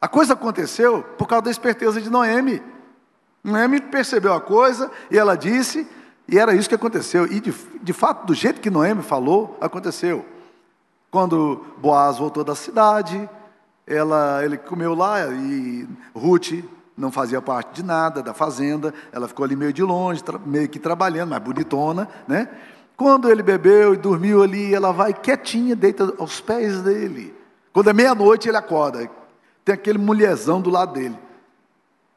A 0.00 0.08
coisa 0.08 0.32
aconteceu 0.32 1.02
por 1.18 1.28
causa 1.28 1.42
da 1.42 1.50
esperteza 1.50 2.00
de 2.00 2.08
Noemi. 2.08 2.62
Noemi 3.44 3.82
percebeu 3.82 4.32
a 4.32 4.40
coisa 4.40 4.90
e 5.10 5.18
ela 5.18 5.36
disse, 5.36 5.86
e 6.26 6.38
era 6.38 6.54
isso 6.54 6.66
que 6.66 6.74
aconteceu. 6.74 7.26
E 7.26 7.40
de, 7.40 7.54
de 7.82 7.92
fato, 7.92 8.26
do 8.26 8.32
jeito 8.32 8.58
que 8.58 8.70
Noemi 8.70 9.02
falou, 9.02 9.58
aconteceu. 9.60 10.37
Quando 11.10 11.64
Boaz 11.78 12.18
voltou 12.18 12.44
da 12.44 12.54
cidade, 12.54 13.28
ela, 13.86 14.44
ele 14.44 14.58
comeu 14.58 14.94
lá 14.94 15.26
e 15.26 15.88
Ruth 16.14 16.62
não 16.96 17.12
fazia 17.12 17.40
parte 17.40 17.76
de 17.76 17.82
nada 17.84 18.22
da 18.22 18.34
fazenda, 18.34 18.92
ela 19.12 19.28
ficou 19.28 19.44
ali 19.44 19.54
meio 19.54 19.72
de 19.72 19.82
longe, 19.82 20.22
meio 20.44 20.68
que 20.68 20.80
trabalhando, 20.80 21.30
mas 21.30 21.38
bonitona, 21.38 22.08
né? 22.26 22.48
Quando 22.96 23.30
ele 23.30 23.44
bebeu 23.44 23.94
e 23.94 23.96
dormiu 23.96 24.42
ali, 24.42 24.74
ela 24.74 24.92
vai 24.92 25.14
quietinha, 25.14 25.76
deita 25.76 26.12
aos 26.18 26.40
pés 26.40 26.82
dele. 26.82 27.32
Quando 27.72 27.90
é 27.90 27.92
meia-noite, 27.92 28.48
ele 28.48 28.56
acorda. 28.56 29.08
Tem 29.64 29.72
aquele 29.72 29.98
mulherzão 29.98 30.60
do 30.60 30.68
lado 30.68 30.94
dele. 30.94 31.16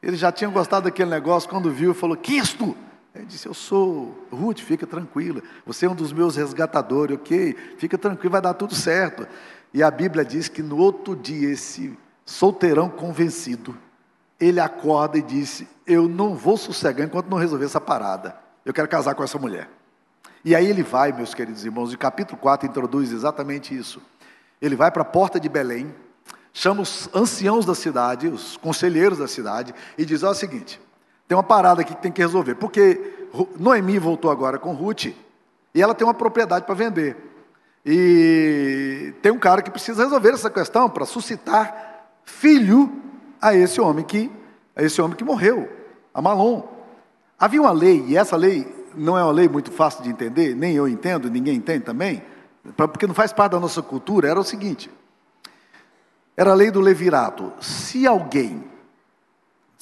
Ele 0.02 0.16
já 0.16 0.32
tinha 0.32 0.50
gostado 0.50 0.86
daquele 0.86 1.08
negócio, 1.08 1.48
quando 1.48 1.70
viu, 1.70 1.94
falou: 1.94 2.16
Quem 2.16 2.40
és 2.40 2.52
tu? 2.52 2.76
Ele 3.14 3.26
disse: 3.26 3.46
Eu 3.46 3.54
sou 3.54 4.26
Ruth, 4.30 4.60
fica 4.60 4.86
tranquila. 4.86 5.42
Você 5.66 5.86
é 5.86 5.90
um 5.90 5.94
dos 5.94 6.12
meus 6.12 6.36
resgatadores, 6.36 7.16
ok? 7.16 7.54
Fica 7.78 7.98
tranquilo, 7.98 8.32
vai 8.32 8.40
dar 8.40 8.54
tudo 8.54 8.74
certo. 8.74 9.26
E 9.72 9.82
a 9.82 9.90
Bíblia 9.90 10.24
diz 10.24 10.48
que 10.48 10.62
no 10.62 10.78
outro 10.78 11.14
dia, 11.14 11.50
esse 11.50 11.96
solteirão 12.24 12.88
convencido, 12.88 13.76
ele 14.40 14.60
acorda 14.60 15.18
e 15.18 15.22
disse: 15.22 15.68
Eu 15.86 16.08
não 16.08 16.34
vou 16.34 16.56
sossegar 16.56 17.06
enquanto 17.06 17.28
não 17.28 17.38
resolver 17.38 17.64
essa 17.64 17.80
parada. 17.80 18.36
Eu 18.64 18.72
quero 18.72 18.88
casar 18.88 19.14
com 19.14 19.22
essa 19.22 19.38
mulher. 19.38 19.68
E 20.44 20.56
aí 20.56 20.66
ele 20.66 20.82
vai, 20.82 21.12
meus 21.12 21.34
queridos 21.34 21.64
irmãos, 21.64 21.92
e 21.92 21.96
capítulo 21.96 22.38
4 22.38 22.68
introduz 22.68 23.12
exatamente 23.12 23.76
isso. 23.76 24.02
Ele 24.60 24.74
vai 24.74 24.90
para 24.90 25.02
a 25.02 25.04
porta 25.04 25.38
de 25.38 25.48
Belém, 25.48 25.94
chama 26.52 26.82
os 26.82 27.08
anciãos 27.14 27.64
da 27.64 27.74
cidade, 27.74 28.28
os 28.28 28.56
conselheiros 28.56 29.18
da 29.18 29.28
cidade, 29.28 29.74
e 29.96 30.04
diz: 30.04 30.22
Ó, 30.22 30.28
é 30.28 30.30
o 30.30 30.34
seguinte, 30.34 30.80
tem 31.32 31.36
uma 31.36 31.42
parada 31.42 31.80
aqui 31.80 31.94
que 31.94 32.02
tem 32.02 32.12
que 32.12 32.20
resolver, 32.20 32.56
porque 32.56 33.00
Noemi 33.58 33.98
voltou 33.98 34.30
agora 34.30 34.58
com 34.58 34.74
Ruth, 34.74 35.06
e 35.74 35.80
ela 35.80 35.94
tem 35.94 36.06
uma 36.06 36.12
propriedade 36.12 36.66
para 36.66 36.74
vender. 36.74 37.16
E 37.86 39.14
tem 39.22 39.32
um 39.32 39.38
cara 39.38 39.62
que 39.62 39.70
precisa 39.70 40.04
resolver 40.04 40.28
essa 40.28 40.50
questão 40.50 40.90
para 40.90 41.06
suscitar 41.06 42.10
filho 42.22 42.92
a 43.40 43.54
esse 43.54 43.80
homem 43.80 44.04
que 44.04 44.30
a 44.76 44.82
esse 44.82 45.00
homem 45.00 45.16
que 45.16 45.24
morreu, 45.24 45.70
a 46.12 46.20
Malom. 46.20 46.68
Havia 47.38 47.62
uma 47.62 47.72
lei, 47.72 48.04
e 48.08 48.14
essa 48.14 48.36
lei 48.36 48.70
não 48.94 49.16
é 49.16 49.22
uma 49.22 49.32
lei 49.32 49.48
muito 49.48 49.72
fácil 49.72 50.02
de 50.02 50.10
entender, 50.10 50.54
nem 50.54 50.74
eu 50.74 50.86
entendo, 50.86 51.30
ninguém 51.30 51.54
entende 51.54 51.82
também, 51.82 52.22
porque 52.76 53.06
não 53.06 53.14
faz 53.14 53.32
parte 53.32 53.52
da 53.52 53.60
nossa 53.60 53.80
cultura, 53.80 54.28
era 54.28 54.38
o 54.38 54.44
seguinte: 54.44 54.90
era 56.36 56.50
a 56.50 56.54
lei 56.54 56.70
do 56.70 56.80
levirato. 56.82 57.54
Se 57.58 58.06
alguém, 58.06 58.70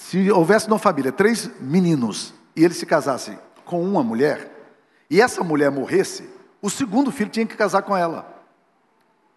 se 0.00 0.30
houvesse 0.30 0.68
numa 0.68 0.78
família 0.78 1.12
três 1.12 1.50
meninos 1.60 2.32
e 2.56 2.64
eles 2.64 2.78
se 2.78 2.86
casassem 2.86 3.38
com 3.64 3.82
uma 3.84 4.02
mulher, 4.02 4.50
e 5.08 5.20
essa 5.20 5.44
mulher 5.44 5.70
morresse, 5.70 6.28
o 6.60 6.70
segundo 6.70 7.12
filho 7.12 7.30
tinha 7.30 7.46
que 7.46 7.56
casar 7.56 7.82
com 7.82 7.96
ela. 7.96 8.26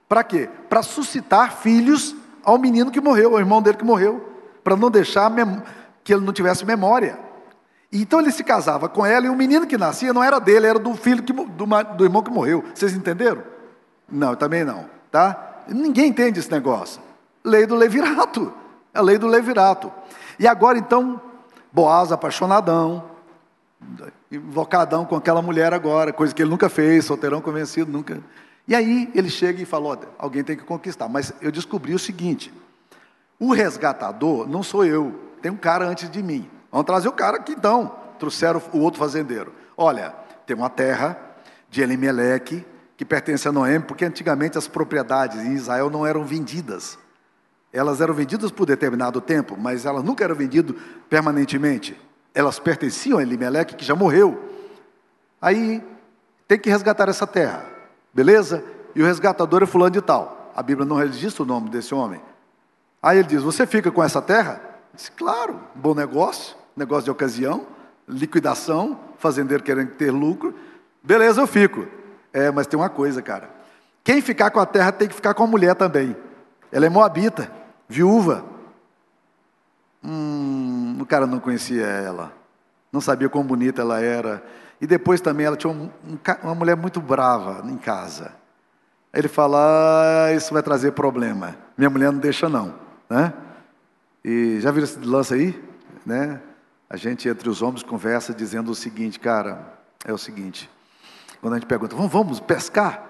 Para 0.07 0.23
quê? 0.23 0.49
Para 0.69 0.81
suscitar 0.81 1.57
filhos 1.57 2.15
ao 2.43 2.57
menino 2.57 2.89
que 2.89 3.01
morreu, 3.01 3.33
ao 3.33 3.39
irmão 3.39 3.61
dele 3.61 3.77
que 3.77 3.83
morreu, 3.83 4.27
para 4.63 4.75
não 4.75 4.89
deixar 4.89 5.31
que 6.03 6.13
ele 6.13 6.25
não 6.25 6.33
tivesse 6.33 6.65
memória. 6.65 7.19
Então 7.91 8.19
ele 8.19 8.31
se 8.31 8.43
casava 8.43 8.89
com 8.89 9.05
ela 9.05 9.27
e 9.27 9.29
o 9.29 9.35
menino 9.35 9.67
que 9.67 9.77
nascia 9.77 10.13
não 10.13 10.23
era 10.23 10.39
dele, 10.39 10.65
era 10.65 10.79
do 10.79 10.95
filho 10.95 11.21
que, 11.21 11.33
do, 11.33 11.65
do 11.97 12.03
irmão 12.03 12.23
que 12.23 12.31
morreu. 12.31 12.63
Vocês 12.73 12.93
entenderam? 12.93 13.43
Não, 14.09 14.35
também 14.35 14.63
não, 14.63 14.85
tá? 15.11 15.61
Ninguém 15.67 16.07
entende 16.07 16.39
esse 16.39 16.51
negócio. 16.51 17.01
Lei 17.43 17.67
do 17.67 17.75
levirato. 17.75 18.51
É 18.93 18.99
a 18.99 19.01
lei 19.01 19.17
do 19.17 19.27
levirato. 19.27 19.91
E 20.39 20.47
agora 20.47 20.77
então, 20.77 21.21
Boaz 21.71 22.11
apaixonadão, 22.11 23.03
invocadão 24.31 25.05
com 25.05 25.15
aquela 25.15 25.41
mulher 25.41 25.73
agora, 25.73 26.13
coisa 26.13 26.33
que 26.33 26.41
ele 26.41 26.51
nunca 26.51 26.69
fez, 26.69 27.05
solteirão 27.05 27.41
convencido, 27.41 27.91
nunca. 27.91 28.21
E 28.67 28.75
aí 28.75 29.11
ele 29.13 29.29
chega 29.29 29.61
e 29.61 29.65
fala: 29.65 29.99
alguém 30.17 30.43
tem 30.43 30.55
que 30.55 30.63
conquistar. 30.63 31.07
Mas 31.07 31.33
eu 31.41 31.51
descobri 31.51 31.93
o 31.93 31.99
seguinte: 31.99 32.53
o 33.39 33.53
resgatador 33.53 34.47
não 34.47 34.61
sou 34.61 34.85
eu, 34.85 35.19
tem 35.41 35.51
um 35.51 35.57
cara 35.57 35.85
antes 35.85 36.09
de 36.09 36.21
mim. 36.21 36.49
Vamos 36.71 36.85
trazer 36.85 37.07
o 37.07 37.13
cara 37.13 37.39
que 37.39 37.53
então 37.53 37.95
trouxeram 38.19 38.61
o 38.71 38.79
outro 38.79 38.99
fazendeiro. 38.99 39.53
Olha, 39.75 40.13
tem 40.45 40.55
uma 40.55 40.69
terra 40.69 41.17
de 41.69 41.81
Elimeleque 41.81 42.65
que 42.95 43.03
pertence 43.03 43.47
a 43.47 43.51
Noemi, 43.51 43.83
porque 43.83 44.05
antigamente 44.05 44.57
as 44.57 44.67
propriedades 44.67 45.39
em 45.41 45.53
Israel 45.53 45.89
não 45.89 46.05
eram 46.05 46.23
vendidas. 46.23 46.97
Elas 47.73 47.99
eram 47.99 48.13
vendidas 48.13 48.51
por 48.51 48.65
determinado 48.65 49.19
tempo, 49.19 49.57
mas 49.59 49.85
elas 49.85 50.03
nunca 50.03 50.23
eram 50.23 50.35
vendidas 50.35 50.75
permanentemente. 51.09 51.99
Elas 52.33 52.59
pertenciam 52.59 53.17
a 53.17 53.21
Elimeleque, 53.21 53.75
que 53.75 53.83
já 53.83 53.95
morreu. 53.95 54.39
Aí 55.41 55.83
tem 56.47 56.59
que 56.59 56.69
resgatar 56.69 57.09
essa 57.09 57.27
terra, 57.27 57.65
beleza? 58.13 58.63
E 58.95 59.01
o 59.01 59.05
resgatador 59.05 59.63
é 59.63 59.65
fulano 59.65 59.91
de 59.91 60.01
tal. 60.01 60.51
A 60.55 60.61
Bíblia 60.61 60.85
não 60.85 60.95
registra 60.95 61.41
o 61.41 61.45
nome 61.45 61.69
desse 61.69 61.95
homem. 61.95 62.21
Aí 63.01 63.17
ele 63.17 63.27
diz: 63.27 63.41
Você 63.41 63.65
fica 63.65 63.91
com 63.91 64.03
essa 64.03 64.21
terra? 64.21 64.61
Diz, 64.93 65.09
claro, 65.09 65.59
bom 65.75 65.95
negócio 65.95 66.55
negócio 66.75 67.05
de 67.05 67.11
ocasião, 67.11 67.65
liquidação, 68.07 68.99
fazendeiro 69.17 69.63
querendo 69.63 69.91
ter 69.91 70.11
lucro. 70.11 70.53
Beleza, 71.01 71.41
eu 71.41 71.47
fico. 71.47 71.87
É, 72.31 72.51
mas 72.51 72.67
tem 72.67 72.79
uma 72.79 72.89
coisa, 72.89 73.21
cara. 73.21 73.49
Quem 74.03 74.21
ficar 74.21 74.51
com 74.51 74.59
a 74.59 74.65
terra 74.65 74.91
tem 74.91 75.07
que 75.07 75.15
ficar 75.15 75.33
com 75.33 75.43
a 75.43 75.47
mulher 75.47 75.75
também. 75.75 76.15
Ela 76.71 76.87
é 76.87 76.89
moabita, 76.89 77.51
viúva. 77.87 78.45
Hum, 80.03 80.97
o 80.99 81.05
cara 81.05 81.25
não 81.25 81.39
conhecia 81.39 81.85
ela, 81.85 82.33
não 82.91 82.99
sabia 82.99 83.29
quão 83.29 83.43
bonita 83.43 83.81
ela 83.81 83.99
era. 84.01 84.43
E 84.81 84.87
depois 84.87 85.21
também 85.21 85.45
ela 85.45 85.55
tinha 85.55 85.71
um, 85.71 85.89
um, 86.05 86.17
uma 86.43 86.55
mulher 86.55 86.75
muito 86.75 86.99
brava 86.99 87.65
em 87.69 87.77
casa. 87.77 88.33
Ele 89.13 89.27
fala: 89.27 90.27
ah, 90.27 90.33
Isso 90.33 90.53
vai 90.53 90.61
trazer 90.61 90.91
problema. 90.91 91.55
Minha 91.77 91.89
mulher 91.89 92.11
não 92.11 92.19
deixa, 92.19 92.49
não. 92.49 92.75
Né? 93.09 93.33
E 94.23 94.59
já 94.59 94.71
viram 94.71 94.85
esse 94.85 94.99
lance 94.99 95.33
aí? 95.33 95.63
Né? 96.05 96.41
a 96.93 96.95
gente 96.95 97.27
entre 97.27 97.49
os 97.49 97.63
homens 97.63 97.81
conversa 97.81 98.35
dizendo 98.35 98.69
o 98.69 98.75
seguinte, 98.75 99.19
cara, 99.19 99.79
é 100.05 100.13
o 100.13 100.17
seguinte, 100.17 100.69
quando 101.41 101.55
a 101.55 101.57
gente 101.57 101.67
pergunta, 101.67 101.95
vamos, 101.95 102.11
vamos 102.11 102.39
pescar? 102.39 103.03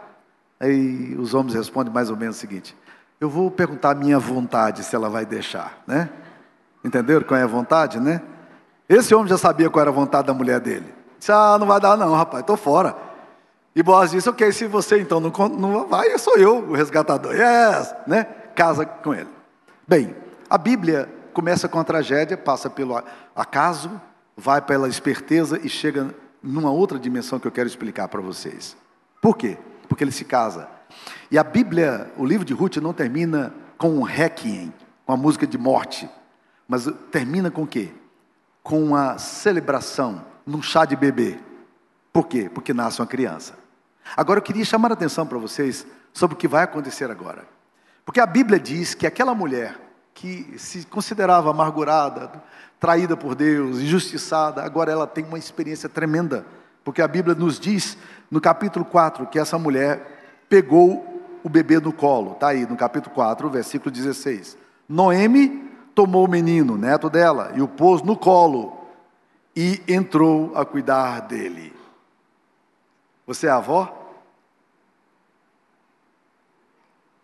Aí 0.58 1.14
os 1.18 1.34
homens 1.34 1.54
respondem 1.54 1.94
mais 1.94 2.10
ou 2.10 2.16
menos 2.16 2.38
o 2.38 2.40
seguinte, 2.40 2.74
eu 3.24 3.30
vou 3.30 3.50
perguntar 3.50 3.92
a 3.92 3.96
minha 3.96 4.20
vontade 4.20 4.84
se 4.84 4.94
ela 4.94 5.10
vai 5.10 5.26
deixar, 5.26 5.82
né? 5.88 6.10
Entenderam 6.84 7.26
qual 7.26 7.40
é 7.40 7.44
a 7.44 7.48
vontade, 7.48 7.98
né? 7.98 8.22
Esse 8.88 9.16
homem 9.16 9.30
já 9.30 9.38
sabia 9.38 9.70
qual 9.70 9.80
era 9.80 9.90
a 9.90 9.94
vontade 9.94 10.28
da 10.28 10.34
mulher 10.34 10.60
dele. 10.60 10.94
Disse, 11.18 11.32
ah, 11.32 11.56
não 11.58 11.66
vai 11.66 11.80
dar 11.80 11.96
não, 11.96 12.14
rapaz, 12.14 12.42
estou 12.42 12.58
fora. 12.58 12.94
E 13.74 13.82
Boaz 13.82 14.12
disse, 14.12 14.30
ok, 14.30 14.52
se 14.52 14.68
você 14.68 15.00
então 15.00 15.22
não, 15.22 15.32
não 15.48 15.88
vai, 15.88 16.18
sou 16.20 16.36
eu 16.36 16.58
o 16.58 16.74
resgatador. 16.74 17.34
Yes, 17.34 17.96
né? 18.06 18.26
Casa 18.56 18.86
com 18.86 19.14
ele. 19.14 19.30
Bem, 19.88 20.14
a 20.50 20.58
Bíblia 20.58 21.10
começa 21.34 21.70
com 21.70 21.80
a 21.80 21.84
tragédia, 21.86 22.36
passa 22.36 22.70
pelo 22.70 23.02
acaso, 23.34 23.90
vai 24.36 24.62
pela 24.62 24.90
esperteza 24.90 25.58
e 25.64 25.70
chega 25.70 26.14
numa 26.44 26.72
outra 26.72 27.00
dimensão 27.00 27.40
que 27.40 27.48
eu 27.48 27.52
quero 27.52 27.68
explicar 27.70 28.10
para 28.10 28.20
vocês. 28.20 28.76
Por 29.22 29.38
quê? 29.38 29.58
Porque 29.88 30.04
ele 30.04 30.12
se 30.12 30.26
casa. 30.26 30.68
E 31.30 31.38
a 31.38 31.44
Bíblia, 31.44 32.12
o 32.18 32.26
livro 32.26 32.46
de 32.46 32.54
Ruth 32.54 32.78
não 32.78 32.94
termina 32.94 33.54
com 33.78 33.90
um 33.90 34.02
requiem, 34.02 34.74
com 35.06 35.14
a 35.14 35.18
música 35.18 35.46
de 35.46 35.58
morte, 35.58 36.10
mas 36.68 36.88
termina 37.12 37.52
com 37.52 37.64
o 37.64 37.68
quê? 37.68 37.92
Com 38.62 38.84
uma 38.84 39.18
celebração 39.18 40.24
num 40.46 40.62
chá 40.62 40.86
de 40.86 40.96
bebê. 40.96 41.38
Por 42.12 42.28
quê? 42.28 42.50
Porque 42.54 42.74
nasce 42.74 43.02
uma 43.02 43.08
criança. 43.08 43.56
Agora 44.16 44.38
eu 44.38 44.44
queria 44.44 44.66
chamar 44.66 44.92
a 44.92 44.94
atenção 44.94 45.26
para 45.26 45.38
vocês 45.38 45.86
sobre 46.14 46.36
o 46.36 46.38
que 46.38 46.48
vai 46.48 46.64
acontecer 46.64 47.10
agora. 47.10 47.46
Porque 48.06 48.20
a 48.20 48.26
Bíblia 48.26 48.60
diz 48.60 48.94
que 48.94 49.08
aquela 49.08 49.34
mulher 49.34 49.80
que 50.14 50.54
se 50.58 50.86
considerava 50.86 51.50
amargurada, 51.50 52.32
traída 52.80 53.18
por 53.18 53.34
Deus, 53.34 53.80
injustiçada, 53.80 54.62
agora 54.64 54.92
ela 54.92 55.08
tem 55.08 55.24
uma 55.24 55.40
experiência 55.40 55.90
tremenda, 55.90 56.46
porque 56.84 57.02
a 57.02 57.08
Bíblia 57.08 57.34
nos 57.34 57.60
diz 57.60 57.98
no 58.30 58.40
capítulo 58.42 58.86
4 58.86 59.26
que 59.28 59.40
essa 59.40 59.58
mulher 59.58 60.23
pegou 60.54 61.04
o 61.44 61.50
bebê 61.50 61.80
no 61.80 61.92
colo, 61.92 62.34
está 62.34 62.50
aí 62.50 62.64
no 62.68 62.78
capítulo 62.78 63.16
4, 63.16 63.50
versículo 63.50 63.90
16. 63.90 64.56
Noemi 64.88 65.68
tomou 65.96 66.28
o 66.28 66.30
menino, 66.30 66.78
neto 66.78 67.10
dela, 67.10 67.52
e 67.56 67.62
o 67.64 67.68
pôs 67.68 68.04
no 68.04 68.16
colo 68.16 68.88
e 69.56 69.82
entrou 69.88 70.56
a 70.56 70.64
cuidar 70.64 71.22
dele. 71.22 71.76
Você 73.26 73.48
é 73.48 73.50
avó? 73.50 74.16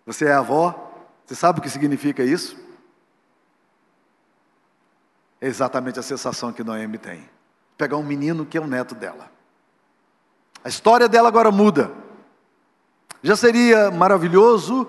Você 0.07 0.25
é 0.25 0.33
avó? 0.33 0.91
Você 1.23 1.35
sabe 1.35 1.59
o 1.59 1.61
que 1.61 1.69
significa 1.69 2.23
isso? 2.23 2.57
É 5.39 5.45
exatamente 5.45 5.99
a 5.99 6.03
sensação 6.03 6.51
que 6.51 6.63
Noemi 6.63 6.97
tem. 6.97 7.29
Pegar 7.77 7.97
um 7.97 8.03
menino 8.03 8.43
que 8.43 8.57
é 8.57 8.61
o 8.61 8.65
neto 8.65 8.95
dela. 8.95 9.31
A 10.63 10.67
história 10.67 11.07
dela 11.07 11.27
agora 11.27 11.51
muda. 11.51 11.98
Já 13.21 13.35
seria 13.35 13.91
maravilhoso 13.91 14.87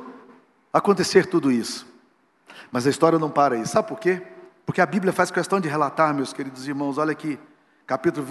acontecer 0.73 1.27
tudo 1.27 1.51
isso. 1.51 1.87
Mas 2.71 2.87
a 2.87 2.91
história 2.91 3.19
não 3.19 3.31
para 3.31 3.57
aí. 3.57 3.67
Sabe 3.67 3.89
por 3.89 3.99
quê? 3.99 4.23
Porque 4.65 4.81
a 4.81 4.87
Bíblia 4.87 5.13
faz 5.13 5.31
questão 5.31 5.61
de 5.61 5.69
relatar, 5.69 6.15
meus 6.15 6.33
queridos 6.33 6.69
irmãos, 6.69 6.97
olha 6.97 7.11
aqui, 7.11 7.39
capítulo 7.87 8.27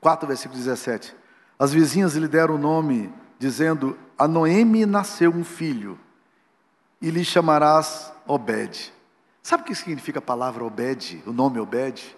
4, 0.00 0.26
versículo 0.26 0.58
17. 0.58 1.14
As 1.56 1.72
vizinhas 1.72 2.14
lhe 2.14 2.26
deram 2.26 2.56
o 2.56 2.58
nome, 2.58 3.12
dizendo: 3.38 3.96
A 4.18 4.26
Noemi 4.26 4.84
nasceu 4.86 5.30
um 5.30 5.44
filho, 5.44 5.96
e 7.00 7.10
lhe 7.10 7.24
chamarás 7.24 8.12
Obed. 8.26 8.92
Sabe 9.40 9.62
o 9.62 9.66
que 9.66 9.74
significa 9.74 10.18
a 10.18 10.22
palavra 10.22 10.64
Obed, 10.64 11.22
o 11.26 11.32
nome 11.32 11.60
Obed? 11.60 12.16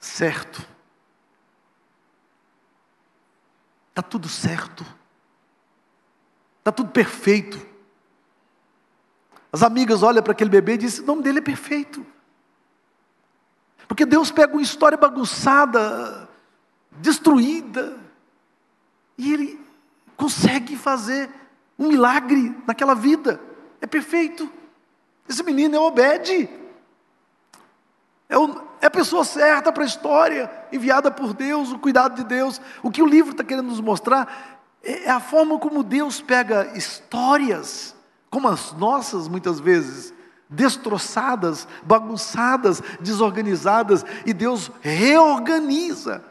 Certo. 0.00 0.66
Está 3.90 4.02
tudo 4.02 4.28
certo. 4.28 4.84
Está 6.64 6.72
tudo 6.72 6.92
perfeito. 6.92 7.60
As 9.52 9.62
amigas 9.62 10.02
olham 10.02 10.22
para 10.22 10.32
aquele 10.32 10.48
bebê 10.48 10.72
e 10.72 10.78
dizem: 10.78 11.04
o 11.04 11.06
nome 11.06 11.22
dele 11.22 11.40
é 11.40 11.42
perfeito. 11.42 12.04
Porque 13.86 14.06
Deus 14.06 14.30
pega 14.30 14.54
uma 14.54 14.62
história 14.62 14.96
bagunçada, 14.96 16.26
destruída, 16.92 17.98
e 19.18 19.30
Ele 19.30 19.60
consegue 20.16 20.74
fazer 20.74 21.28
um 21.78 21.88
milagre 21.88 22.56
naquela 22.66 22.94
vida. 22.94 23.38
É 23.78 23.86
perfeito. 23.86 24.50
Esse 25.28 25.42
menino 25.42 25.76
é 25.76 25.78
Obed. 25.78 26.48
É, 28.26 28.38
o, 28.38 28.62
é 28.80 28.86
a 28.86 28.90
pessoa 28.90 29.22
certa 29.22 29.70
para 29.70 29.82
a 29.82 29.86
história, 29.86 30.50
enviada 30.72 31.10
por 31.10 31.34
Deus, 31.34 31.72
o 31.72 31.78
cuidado 31.78 32.14
de 32.14 32.24
Deus. 32.24 32.58
O 32.82 32.90
que 32.90 33.02
o 33.02 33.06
livro 33.06 33.32
está 33.32 33.44
querendo 33.44 33.66
nos 33.66 33.82
mostrar 33.82 34.53
é, 34.84 35.04
é 35.04 35.10
a 35.10 35.20
forma 35.20 35.58
como 35.58 35.82
Deus 35.82 36.20
pega 36.20 36.76
histórias, 36.76 37.94
como 38.30 38.48
as 38.48 38.72
nossas 38.72 39.26
muitas 39.26 39.58
vezes, 39.58 40.12
destroçadas, 40.48 41.66
bagunçadas, 41.82 42.82
desorganizadas, 43.00 44.04
e 44.26 44.32
Deus 44.32 44.70
reorganiza, 44.80 46.22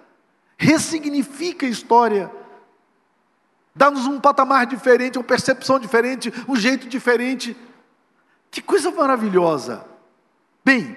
ressignifica 0.57 1.65
a 1.65 1.69
história, 1.69 2.31
dá-nos 3.75 4.05
um 4.05 4.19
patamar 4.19 4.65
diferente, 4.65 5.17
uma 5.17 5.23
percepção 5.23 5.79
diferente, 5.79 6.31
um 6.47 6.55
jeito 6.55 6.87
diferente. 6.87 7.57
Que 8.51 8.61
coisa 8.61 8.91
maravilhosa! 8.91 9.83
Bem, 10.63 10.95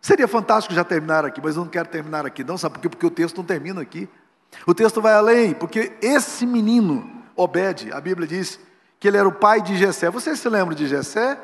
seria 0.00 0.26
fantástico 0.26 0.74
já 0.74 0.82
terminar 0.82 1.24
aqui, 1.24 1.40
mas 1.42 1.54
eu 1.54 1.62
não 1.62 1.70
quero 1.70 1.88
terminar 1.88 2.26
aqui, 2.26 2.42
não, 2.42 2.56
sabe 2.56 2.74
por 2.74 2.80
quê? 2.80 2.88
Porque 2.88 3.06
o 3.06 3.10
texto 3.10 3.36
não 3.36 3.44
termina 3.44 3.80
aqui. 3.80 4.08
O 4.66 4.74
texto 4.74 5.00
vai 5.00 5.14
além, 5.14 5.54
porque 5.54 5.92
esse 6.00 6.46
menino, 6.46 7.10
Obed, 7.34 7.92
a 7.92 8.00
Bíblia 8.00 8.26
diz 8.26 8.58
que 9.00 9.08
ele 9.08 9.16
era 9.16 9.26
o 9.26 9.32
pai 9.32 9.60
de 9.60 9.76
Jessé. 9.76 10.10
Vocês 10.10 10.38
se 10.38 10.48
lembram 10.48 10.74
de 10.76 10.86
Jessé? 10.86 11.38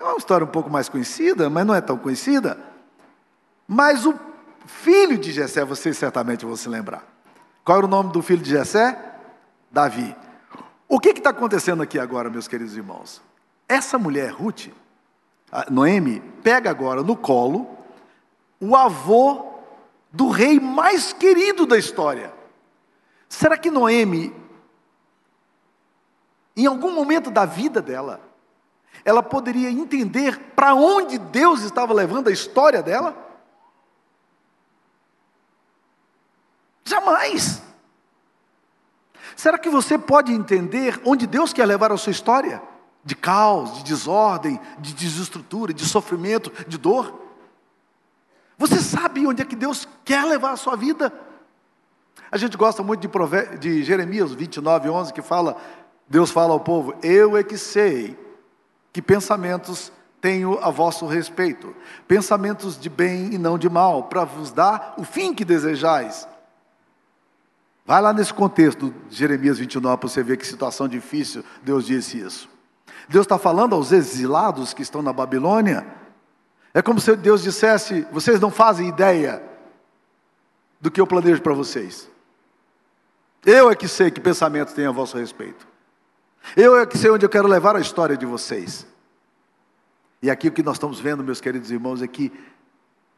É 0.00 0.04
uma 0.04 0.16
história 0.16 0.44
um 0.44 0.50
pouco 0.50 0.70
mais 0.70 0.88
conhecida, 0.88 1.50
mas 1.50 1.66
não 1.66 1.74
é 1.74 1.80
tão 1.80 1.98
conhecida. 1.98 2.58
Mas 3.66 4.06
o 4.06 4.14
filho 4.66 5.18
de 5.18 5.32
Jessé, 5.32 5.64
vocês 5.64 5.98
certamente 5.98 6.46
vão 6.46 6.56
se 6.56 6.68
lembrar. 6.68 7.04
Qual 7.64 7.78
era 7.78 7.86
o 7.86 7.90
nome 7.90 8.12
do 8.12 8.22
filho 8.22 8.42
de 8.42 8.50
Jessé? 8.50 8.96
Davi. 9.70 10.16
O 10.88 10.98
que 10.98 11.10
está 11.10 11.30
acontecendo 11.30 11.82
aqui 11.82 11.98
agora, 11.98 12.30
meus 12.30 12.48
queridos 12.48 12.76
irmãos? 12.76 13.20
Essa 13.68 13.98
mulher, 13.98 14.30
Ruth, 14.30 14.68
Noemi, 15.70 16.20
pega 16.42 16.70
agora 16.70 17.02
no 17.02 17.14
colo 17.14 17.68
o 18.60 18.74
avô 18.74 19.47
do 20.10 20.28
rei 20.28 20.58
mais 20.58 21.12
querido 21.12 21.66
da 21.66 21.76
história. 21.76 22.32
Será 23.28 23.56
que 23.58 23.70
Noemi, 23.70 24.34
em 26.56 26.66
algum 26.66 26.92
momento 26.92 27.30
da 27.30 27.44
vida 27.44 27.82
dela, 27.82 28.20
ela 29.04 29.22
poderia 29.22 29.70
entender 29.70 30.38
para 30.56 30.74
onde 30.74 31.18
Deus 31.18 31.62
estava 31.62 31.92
levando 31.92 32.28
a 32.28 32.32
história 32.32 32.82
dela? 32.82 33.16
Jamais. 36.84 37.62
Será 39.36 39.58
que 39.58 39.68
você 39.68 39.96
pode 39.98 40.32
entender 40.32 41.00
onde 41.04 41.26
Deus 41.26 41.52
quer 41.52 41.66
levar 41.66 41.92
a 41.92 41.96
sua 41.96 42.10
história? 42.10 42.60
De 43.04 43.14
caos, 43.14 43.74
de 43.74 43.84
desordem, 43.84 44.58
de 44.78 44.92
desestrutura, 44.94 45.72
de 45.72 45.84
sofrimento, 45.84 46.50
de 46.66 46.76
dor? 46.76 47.27
Você 48.58 48.80
sabe 48.80 49.24
onde 49.24 49.40
é 49.40 49.44
que 49.44 49.54
Deus 49.54 49.88
quer 50.04 50.24
levar 50.24 50.50
a 50.50 50.56
sua 50.56 50.76
vida? 50.76 51.12
A 52.30 52.36
gente 52.36 52.56
gosta 52.56 52.82
muito 52.82 53.08
de, 53.08 53.58
de 53.58 53.84
Jeremias 53.84 54.32
29, 54.32 54.90
11, 54.90 55.12
que 55.14 55.22
fala, 55.22 55.56
Deus 56.08 56.30
fala 56.30 56.52
ao 56.52 56.60
povo, 56.60 56.94
eu 57.02 57.36
é 57.36 57.44
que 57.44 57.56
sei 57.56 58.18
que 58.92 59.00
pensamentos 59.00 59.92
tenho 60.20 60.58
a 60.58 60.70
vosso 60.70 61.06
respeito, 61.06 61.74
pensamentos 62.08 62.78
de 62.78 62.90
bem 62.90 63.32
e 63.32 63.38
não 63.38 63.56
de 63.56 63.70
mal, 63.70 64.04
para 64.04 64.24
vos 64.24 64.50
dar 64.50 64.94
o 64.98 65.04
fim 65.04 65.32
que 65.32 65.44
desejais. 65.44 66.26
Vai 67.86 68.02
lá 68.02 68.12
nesse 68.12 68.34
contexto 68.34 68.92
de 69.08 69.16
Jeremias 69.16 69.58
29 69.58 69.96
para 69.96 70.08
você 70.08 70.22
ver 70.22 70.36
que 70.36 70.46
situação 70.46 70.88
difícil 70.88 71.44
Deus 71.62 71.86
disse 71.86 72.18
isso. 72.18 72.48
Deus 73.08 73.24
está 73.24 73.38
falando 73.38 73.74
aos 73.74 73.92
exilados 73.92 74.74
que 74.74 74.82
estão 74.82 75.00
na 75.00 75.12
Babilônia, 75.12 75.86
é 76.74 76.82
como 76.82 77.00
se 77.00 77.14
Deus 77.16 77.42
dissesse: 77.42 78.06
vocês 78.12 78.40
não 78.40 78.50
fazem 78.50 78.88
ideia 78.88 79.42
do 80.80 80.90
que 80.90 81.00
eu 81.00 81.06
planejo 81.06 81.42
para 81.42 81.54
vocês. 81.54 82.08
Eu 83.44 83.70
é 83.70 83.74
que 83.74 83.88
sei 83.88 84.10
que 84.10 84.20
pensamentos 84.20 84.74
têm 84.74 84.86
a 84.86 84.90
vosso 84.90 85.16
respeito. 85.16 85.66
Eu 86.56 86.78
é 86.78 86.86
que 86.86 86.98
sei 86.98 87.10
onde 87.10 87.24
eu 87.24 87.30
quero 87.30 87.48
levar 87.48 87.76
a 87.76 87.80
história 87.80 88.16
de 88.16 88.26
vocês. 88.26 88.86
E 90.22 90.30
aqui 90.30 90.48
o 90.48 90.52
que 90.52 90.62
nós 90.62 90.76
estamos 90.76 90.98
vendo, 90.98 91.22
meus 91.22 91.40
queridos 91.40 91.70
irmãos, 91.70 92.02
é 92.02 92.06
que 92.06 92.32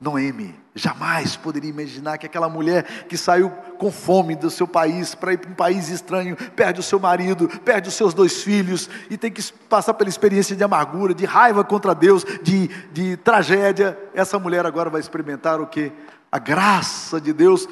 Noemi 0.00 0.58
jamais 0.74 1.36
poderia 1.36 1.68
imaginar 1.68 2.16
que 2.16 2.24
aquela 2.24 2.48
mulher 2.48 3.06
que 3.06 3.18
saiu 3.18 3.50
com 3.78 3.92
fome 3.92 4.34
do 4.34 4.48
seu 4.48 4.66
país 4.66 5.14
para 5.14 5.34
ir 5.34 5.38
para 5.38 5.50
um 5.50 5.54
país 5.54 5.90
estranho, 5.90 6.36
perde 6.56 6.80
o 6.80 6.82
seu 6.82 6.98
marido, 6.98 7.46
perde 7.64 7.88
os 7.88 7.94
seus 7.94 8.14
dois 8.14 8.42
filhos 8.42 8.88
e 9.10 9.18
tem 9.18 9.30
que 9.30 9.42
passar 9.68 9.92
pela 9.92 10.08
experiência 10.08 10.56
de 10.56 10.64
amargura, 10.64 11.12
de 11.12 11.26
raiva 11.26 11.62
contra 11.62 11.94
Deus, 11.94 12.24
de, 12.42 12.68
de 12.92 13.18
tragédia. 13.18 13.98
Essa 14.14 14.38
mulher 14.38 14.64
agora 14.64 14.88
vai 14.88 15.00
experimentar 15.00 15.60
o 15.60 15.66
que? 15.66 15.92
A 16.32 16.38
graça 16.38 17.20
de 17.20 17.34
Deus, 17.34 17.68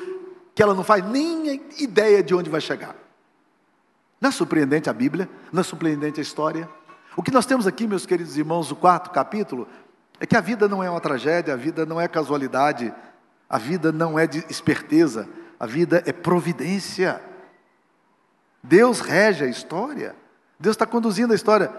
que 0.54 0.62
ela 0.62 0.74
não 0.74 0.84
faz 0.84 1.02
nem 1.04 1.62
ideia 1.78 2.22
de 2.22 2.34
onde 2.34 2.50
vai 2.50 2.60
chegar. 2.60 2.94
Não 4.20 4.28
é 4.28 4.32
surpreendente 4.32 4.90
a 4.90 4.92
Bíblia? 4.92 5.30
Não 5.50 5.60
é 5.60 5.64
surpreendente 5.64 6.20
a 6.20 6.22
história? 6.22 6.68
O 7.16 7.22
que 7.22 7.30
nós 7.30 7.46
temos 7.46 7.66
aqui, 7.66 7.86
meus 7.86 8.04
queridos 8.04 8.36
irmãos, 8.36 8.70
o 8.70 8.76
quarto 8.76 9.10
capítulo, 9.10 9.66
é 10.20 10.26
que 10.26 10.36
a 10.36 10.40
vida 10.40 10.68
não 10.68 10.82
é 10.82 10.90
uma 10.90 11.00
tragédia, 11.00 11.54
a 11.54 11.56
vida 11.56 11.86
não 11.86 12.00
é 12.00 12.08
casualidade, 12.08 12.92
a 13.48 13.58
vida 13.58 13.92
não 13.92 14.18
é 14.18 14.28
esperteza, 14.48 15.28
a 15.58 15.66
vida 15.66 16.02
é 16.06 16.12
providência. 16.12 17.20
Deus 18.62 19.00
rege 19.00 19.44
a 19.44 19.48
história, 19.48 20.14
Deus 20.58 20.74
está 20.74 20.86
conduzindo 20.86 21.32
a 21.32 21.36
história. 21.36 21.70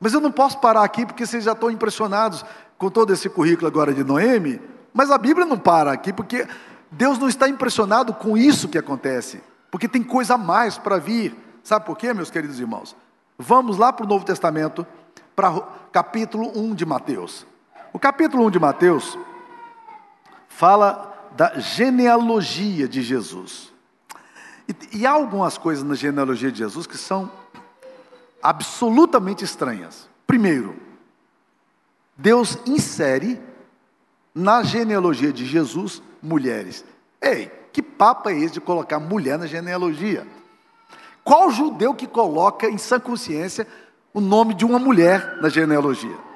Mas 0.00 0.14
eu 0.14 0.20
não 0.20 0.32
posso 0.32 0.58
parar 0.58 0.82
aqui 0.82 1.06
porque 1.06 1.26
vocês 1.26 1.44
já 1.44 1.52
estão 1.52 1.70
impressionados 1.70 2.44
com 2.76 2.90
todo 2.90 3.12
esse 3.12 3.28
currículo 3.28 3.68
agora 3.68 3.92
de 3.92 4.02
Noemi, 4.02 4.60
mas 4.92 5.10
a 5.10 5.18
Bíblia 5.18 5.46
não 5.46 5.58
para 5.58 5.92
aqui 5.92 6.12
porque 6.12 6.46
Deus 6.90 7.18
não 7.18 7.28
está 7.28 7.48
impressionado 7.48 8.12
com 8.12 8.36
isso 8.36 8.68
que 8.68 8.78
acontece, 8.78 9.40
porque 9.70 9.86
tem 9.86 10.02
coisa 10.02 10.34
a 10.34 10.38
mais 10.38 10.76
para 10.76 10.98
vir. 10.98 11.36
Sabe 11.62 11.86
por 11.86 11.96
quê, 11.96 12.12
meus 12.12 12.30
queridos 12.30 12.58
irmãos? 12.58 12.96
Vamos 13.38 13.78
lá 13.78 13.92
para 13.92 14.04
o 14.04 14.08
Novo 14.08 14.24
Testamento, 14.24 14.84
para 15.36 15.60
capítulo 15.92 16.50
1 16.58 16.74
de 16.74 16.84
Mateus. 16.84 17.46
O 17.92 17.98
capítulo 17.98 18.46
1 18.46 18.50
de 18.50 18.58
Mateus 18.58 19.18
fala 20.48 21.30
da 21.36 21.58
genealogia 21.58 22.88
de 22.88 23.02
Jesus. 23.02 23.70
E, 24.66 24.98
e 24.98 25.06
há 25.06 25.10
algumas 25.10 25.58
coisas 25.58 25.84
na 25.84 25.94
genealogia 25.94 26.50
de 26.50 26.58
Jesus 26.58 26.86
que 26.86 26.96
são 26.96 27.30
absolutamente 28.42 29.44
estranhas. 29.44 30.08
Primeiro, 30.26 30.74
Deus 32.16 32.58
insere 32.66 33.38
na 34.34 34.62
genealogia 34.62 35.32
de 35.32 35.44
Jesus 35.44 36.02
mulheres. 36.22 36.84
Ei, 37.20 37.50
que 37.72 37.82
papo 37.82 38.30
é 38.30 38.38
esse 38.38 38.54
de 38.54 38.60
colocar 38.60 38.98
mulher 38.98 39.38
na 39.38 39.46
genealogia? 39.46 40.26
Qual 41.22 41.50
judeu 41.50 41.94
que 41.94 42.06
coloca 42.06 42.68
em 42.68 42.78
sã 42.78 42.98
consciência 42.98 43.66
o 44.14 44.20
nome 44.20 44.54
de 44.54 44.64
uma 44.64 44.78
mulher 44.78 45.38
na 45.42 45.50
genealogia? 45.50 46.31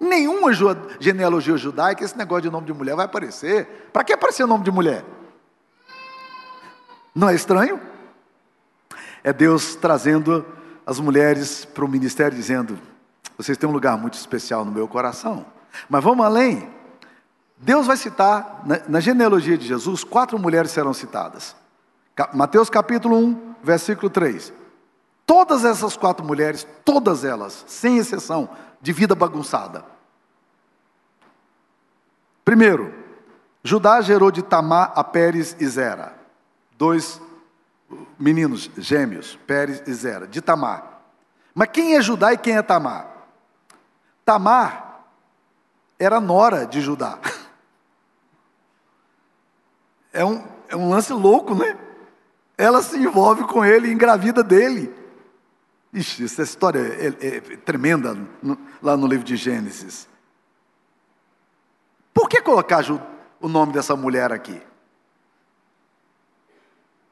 Nenhuma 0.00 0.50
genealogia 0.98 1.58
judaica, 1.58 2.02
esse 2.02 2.16
negócio 2.16 2.42
de 2.42 2.50
nome 2.50 2.66
de 2.66 2.72
mulher 2.72 2.96
vai 2.96 3.04
aparecer. 3.04 3.90
Para 3.92 4.02
que 4.02 4.14
aparecer 4.14 4.42
o 4.42 4.46
nome 4.46 4.64
de 4.64 4.70
mulher? 4.70 5.04
Não 7.14 7.28
é 7.28 7.34
estranho? 7.34 7.78
É 9.22 9.30
Deus 9.30 9.74
trazendo 9.74 10.46
as 10.86 10.98
mulheres 10.98 11.66
para 11.66 11.84
o 11.84 11.88
ministério 11.88 12.34
dizendo: 12.34 12.78
vocês 13.36 13.58
têm 13.58 13.68
um 13.68 13.72
lugar 13.72 13.98
muito 13.98 14.14
especial 14.14 14.64
no 14.64 14.72
meu 14.72 14.88
coração. 14.88 15.44
Mas 15.88 16.02
vamos 16.02 16.24
além. 16.24 16.68
Deus 17.58 17.86
vai 17.86 17.96
citar, 17.96 18.62
na, 18.88 19.00
genealogia 19.00 19.58
de 19.58 19.66
Jesus, 19.66 20.02
quatro 20.02 20.38
mulheres 20.38 20.70
serão 20.70 20.94
citadas. 20.94 21.54
Mateus 22.32 22.70
capítulo 22.70 23.16
1, 23.16 23.54
versículo 23.62 24.08
3. 24.08 24.52
Todas 25.26 25.64
essas 25.64 25.96
quatro 25.96 26.24
mulheres, 26.24 26.66
todas 26.84 27.22
elas, 27.22 27.64
sem 27.66 27.98
exceção, 27.98 28.48
de 28.80 28.92
vida 28.92 29.14
bagunçada. 29.14 29.84
Primeiro, 32.44 32.94
Judá 33.62 34.00
gerou 34.00 34.30
de 34.30 34.42
Tamar 34.42 34.92
a 34.94 35.04
Pérez 35.04 35.54
e 35.60 35.66
Zera. 35.66 36.16
Dois 36.78 37.20
meninos 38.18 38.70
gêmeos, 38.76 39.38
Pérez 39.46 39.82
e 39.86 39.92
Zera, 39.92 40.26
de 40.26 40.40
Tamar. 40.40 41.02
Mas 41.54 41.68
quem 41.72 41.96
é 41.96 42.00
Judá 42.00 42.32
e 42.32 42.38
quem 42.38 42.56
é 42.56 42.62
Tamar? 42.62 43.08
Tamar 44.24 45.04
era 45.98 46.20
nora 46.20 46.66
de 46.66 46.80
Judá. 46.80 47.18
É 50.12 50.24
um, 50.24 50.44
é 50.68 50.74
um 50.74 50.90
lance 50.90 51.12
louco, 51.12 51.54
né? 51.54 51.78
Ela 52.58 52.82
se 52.82 52.98
envolve 52.98 53.44
com 53.44 53.64
ele 53.64 53.92
engravida 53.92 54.42
dele. 54.42 54.92
Ixi, 55.92 56.24
essa 56.24 56.42
história 56.42 56.78
é, 56.78 57.08
é, 57.08 57.36
é 57.36 57.40
tremenda 57.40 58.16
no, 58.42 58.58
lá 58.80 58.96
no 58.96 59.06
livro 59.06 59.24
de 59.24 59.36
Gênesis. 59.36 60.08
Por 62.14 62.28
que 62.28 62.40
colocar 62.40 62.84
o 63.40 63.48
nome 63.48 63.72
dessa 63.72 63.96
mulher 63.96 64.32
aqui? 64.32 64.60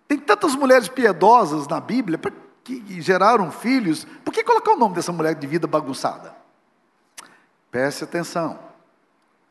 Tem 0.07 0.19
tantas 0.19 0.55
mulheres 0.55 0.89
piedosas 0.89 1.67
na 1.67 1.81
Bíblia 1.81 2.19
que 2.65 3.01
geraram 3.01 3.51
filhos. 3.51 4.07
Por 4.25 4.33
que 4.33 4.45
colocar 4.45 4.73
o 4.73 4.79
nome 4.79 4.95
dessa 4.95 5.13
mulher 5.13 5.35
de 5.35 5.47
vida 5.47 5.67
bagunçada? 5.67 6.35
Preste 7.71 8.05
atenção. 8.05 8.59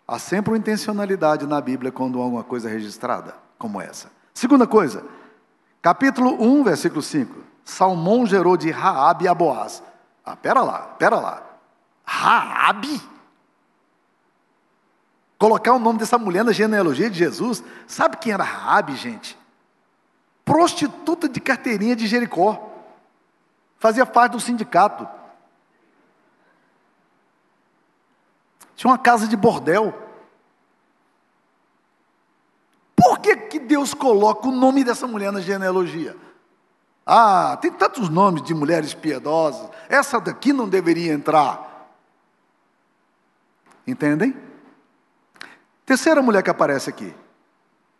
Há 0.07 0.17
sempre 0.17 0.51
uma 0.51 0.57
intencionalidade 0.57 1.45
na 1.45 1.59
Bíblia 1.59 1.91
quando 1.91 2.19
há 2.19 2.23
alguma 2.23 2.43
coisa 2.43 2.69
registrada, 2.69 3.35
como 3.57 3.81
essa. 3.81 4.09
Segunda 4.33 4.65
coisa, 4.65 5.03
capítulo 5.81 6.41
1, 6.41 6.63
versículo 6.63 7.01
5. 7.01 7.35
Salmão 7.67 8.25
gerou 8.25 8.55
de 8.55 8.71
Raabe 8.71 9.27
a 9.27 9.33
Boaz. 9.33 9.83
Ah, 10.23 10.37
pera 10.37 10.61
lá, 10.61 10.83
pera 10.97 11.19
lá. 11.19 11.43
Raabe? 12.05 13.01
Colocar 15.37 15.73
o 15.73 15.79
nome 15.79 15.99
dessa 15.99 16.17
mulher 16.17 16.45
na 16.45 16.53
genealogia 16.53 17.09
de 17.09 17.19
Jesus. 17.19 17.61
Sabe 17.85 18.15
quem 18.15 18.31
era 18.31 18.41
Raabe, 18.41 18.95
gente? 18.95 19.37
Prostituta 20.45 21.27
de 21.27 21.41
carteirinha 21.41 21.93
de 21.93 22.07
Jericó. 22.07 22.71
Fazia 23.77 24.05
parte 24.05 24.31
do 24.31 24.39
sindicato. 24.39 25.05
Tinha 28.77 28.89
uma 28.89 28.97
casa 28.97 29.27
de 29.27 29.35
bordel. 29.35 29.93
Por 32.95 33.19
que, 33.19 33.35
que 33.35 33.59
Deus 33.59 33.93
coloca 33.93 34.47
o 34.47 34.51
nome 34.51 34.85
dessa 34.85 35.05
mulher 35.05 35.33
na 35.33 35.41
genealogia? 35.41 36.15
Ah, 37.09 37.57
tem 37.61 37.71
tantos 37.71 38.09
nomes 38.09 38.43
de 38.43 38.53
mulheres 38.53 38.93
piedosas. 38.93 39.69
Essa 39.87 40.19
daqui 40.19 40.51
não 40.51 40.67
deveria 40.67 41.13
entrar. 41.13 41.87
Entendem? 43.87 44.35
Terceira 45.85 46.21
mulher 46.21 46.43
que 46.43 46.49
aparece 46.49 46.89
aqui. 46.89 47.15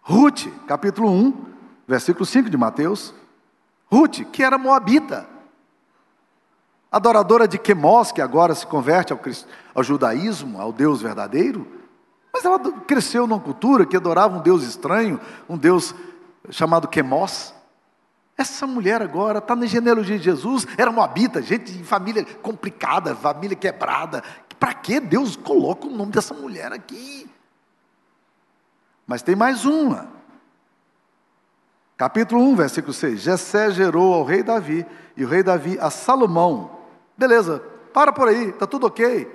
Ruth, 0.02 0.48
capítulo 0.68 1.10
1, 1.10 1.46
versículo 1.88 2.26
5 2.26 2.50
de 2.50 2.58
Mateus. 2.58 3.14
Ruth, 3.90 4.26
que 4.34 4.44
era 4.44 4.58
moabita 4.58 5.26
adoradora 6.92 7.48
de 7.48 7.58
Quemos, 7.58 8.12
que 8.12 8.22
agora 8.22 8.56
se 8.56 8.66
converte 8.66 9.14
ao, 9.14 9.20
ao, 9.76 9.84
judaísmo, 9.84 10.60
ao 10.60 10.72
Deus 10.72 11.02
verdadeiro, 11.02 11.68
mas 12.34 12.44
ela 12.44 12.60
cresceu 12.60 13.28
numa 13.28 13.40
cultura 13.40 13.86
que 13.86 13.96
adorava 13.96 14.38
um 14.38 14.42
Deus 14.42 14.64
estranho, 14.64 15.20
um 15.48 15.58
Deus 15.58 15.94
chamado 16.50 16.88
Quemos. 16.88 17.54
Essa 18.38 18.68
mulher 18.68 19.02
agora 19.02 19.40
está 19.40 19.56
na 19.56 19.66
genealogia 19.66 20.18
de 20.18 20.24
Jesus, 20.24 20.68
era 20.78 20.92
moabita, 20.92 21.42
gente 21.42 21.72
de 21.72 21.84
família 21.84 22.24
complicada, 22.42 23.16
família 23.16 23.56
quebrada. 23.56 24.24
Para 24.60 24.74
que 24.74 25.00
Deus 25.00 25.36
coloca 25.36 25.88
o 25.88 25.92
nome 25.92 26.12
dessa 26.12 26.34
mulher 26.34 26.72
aqui? 26.72 27.30
Mas 29.06 29.22
tem 29.22 29.36
mais 29.36 29.66
uma. 29.66 30.08
Capítulo 31.98 32.44
1, 32.44 32.56
versículo 32.56 32.94
6. 32.94 33.20
Jessé 33.20 33.72
gerou 33.72 34.14
ao 34.14 34.24
rei 34.24 34.44
Davi, 34.44 34.86
e 35.16 35.26
o 35.26 35.28
rei 35.28 35.42
Davi 35.42 35.78
a 35.80 35.90
Salomão, 35.90 36.78
Beleza, 37.18 37.64
para 37.92 38.14
por 38.14 38.28
aí, 38.28 38.50
está 38.50 38.68
tudo 38.68 38.86
ok. 38.86 39.28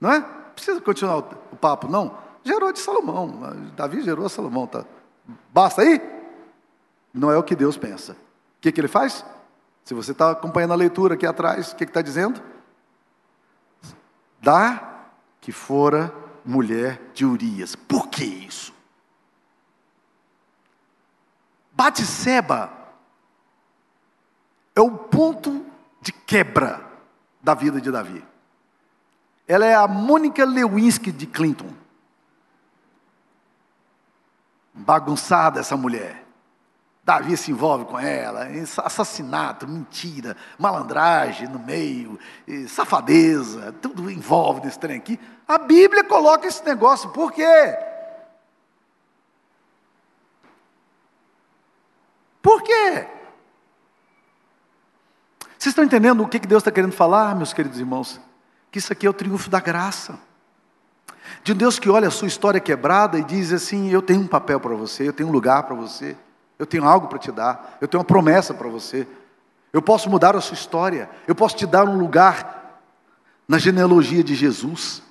Não 0.00 0.12
é? 0.12 0.20
Precisa 0.54 0.80
continuar 0.80 1.18
o, 1.18 1.56
papo, 1.56 1.86
não. 1.86 2.18
Gerou 2.42 2.72
de 2.72 2.80
Salomão. 2.80 3.40
Davi 3.76 4.02
gerou 4.02 4.26
a 4.26 4.28
Salomão. 4.28 4.66
Tá. 4.66 4.84
Basta 5.54 5.82
aí? 5.82 6.00
Não 7.14 7.30
é 7.30 7.38
o 7.38 7.42
que 7.44 7.54
Deus 7.54 7.76
pensa. 7.76 8.16
O 8.58 8.60
que, 8.60 8.72
que 8.72 8.80
ele 8.80 8.88
faz? 8.88 9.24
Se 9.84 9.94
você 9.94 10.12
está 10.12 10.32
acompanhando 10.32 10.72
a 10.72 10.76
leitura 10.76 11.14
aqui 11.14 11.24
atrás, 11.24 11.72
o 11.72 11.76
que 11.76 11.84
está 11.84 12.02
dizendo? 12.02 12.42
Dá 14.40 15.06
que 15.40 15.52
fora 15.52 16.12
mulher 16.44 17.00
de 17.14 17.24
Urias. 17.24 17.74
Por 17.74 18.08
que 18.08 18.24
isso? 18.24 18.72
Batseba 21.72 22.70
é 24.74 24.80
o 24.80 24.90
ponto 24.90 25.64
de 26.00 26.12
quebra 26.12 26.84
da 27.40 27.54
vida 27.54 27.80
de 27.80 27.90
Davi. 27.90 28.24
Ela 29.46 29.64
é 29.64 29.74
a 29.74 29.88
Mônica 29.88 30.44
Lewinsky 30.44 31.10
de 31.10 31.26
Clinton. 31.26 31.72
Bagunçada 34.74 35.60
essa 35.60 35.76
mulher. 35.76 36.27
Davi 37.08 37.38
se 37.38 37.50
envolve 37.50 37.86
com 37.86 37.98
ela, 37.98 38.48
assassinato, 38.84 39.66
mentira, 39.66 40.36
malandragem 40.58 41.48
no 41.48 41.58
meio, 41.58 42.18
safadeza, 42.68 43.74
tudo 43.80 44.10
envolve 44.10 44.60
nesse 44.60 44.78
trem 44.78 44.98
aqui. 44.98 45.18
A 45.48 45.56
Bíblia 45.56 46.04
coloca 46.04 46.46
esse 46.46 46.62
negócio, 46.66 47.08
por 47.08 47.32
quê? 47.32 47.78
Por 52.42 52.60
quê? 52.60 53.06
Vocês 55.58 55.72
estão 55.72 55.84
entendendo 55.84 56.22
o 56.22 56.28
que 56.28 56.38
Deus 56.38 56.60
está 56.60 56.70
querendo 56.70 56.92
falar, 56.92 57.34
meus 57.34 57.54
queridos 57.54 57.80
irmãos? 57.80 58.20
Que 58.70 58.80
isso 58.80 58.92
aqui 58.92 59.06
é 59.06 59.10
o 59.10 59.14
triunfo 59.14 59.48
da 59.48 59.60
graça. 59.60 60.18
De 61.42 61.54
um 61.54 61.56
Deus 61.56 61.78
que 61.78 61.88
olha 61.88 62.08
a 62.08 62.10
sua 62.10 62.28
história 62.28 62.60
quebrada 62.60 63.18
e 63.18 63.24
diz 63.24 63.50
assim: 63.50 63.88
Eu 63.88 64.02
tenho 64.02 64.20
um 64.20 64.26
papel 64.26 64.60
para 64.60 64.74
você, 64.74 65.08
eu 65.08 65.12
tenho 65.14 65.30
um 65.30 65.32
lugar 65.32 65.62
para 65.62 65.74
você, 65.74 66.14
eu 66.58 66.66
tenho 66.66 66.84
algo 66.84 67.06
para 67.06 67.18
te 67.18 67.30
dar, 67.30 67.78
eu 67.80 67.86
tenho 67.86 68.00
uma 68.00 68.06
promessa 68.06 68.52
para 68.52 68.68
você. 68.68 69.06
Eu 69.72 69.82
posso 69.82 70.08
mudar 70.10 70.34
a 70.34 70.40
sua 70.40 70.54
história, 70.54 71.08
eu 71.26 71.34
posso 71.34 71.56
te 71.56 71.66
dar 71.66 71.88
um 71.88 71.98
lugar 71.98 72.80
na 73.46 73.58
genealogia 73.58 74.24
de 74.24 74.34
Jesus. 74.34 75.02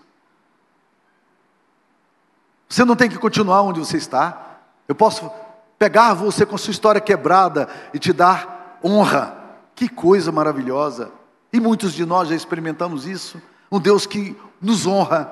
Você 2.68 2.84
não 2.84 2.96
tem 2.96 3.10
que 3.10 3.18
continuar 3.18 3.62
onde 3.62 3.80
você 3.80 3.98
está. 3.98 4.60
Eu 4.88 4.96
posso 4.96 5.32
pegar 5.80 6.14
você 6.14 6.46
com 6.46 6.56
a 6.56 6.58
sua 6.58 6.72
história 6.72 7.00
quebrada 7.00 7.70
e 7.94 8.00
te 8.00 8.12
dar 8.12 8.80
honra 8.84 9.38
que 9.76 9.88
coisa 9.88 10.32
maravilhosa! 10.32 11.12
E 11.54 11.60
muitos 11.60 11.94
de 11.94 12.06
nós 12.06 12.28
já 12.28 12.36
experimentamos 12.36 13.06
isso. 13.06 13.42
Um 13.72 13.80
Deus 13.80 14.06
que 14.06 14.36
nos 14.62 14.86
honra, 14.86 15.32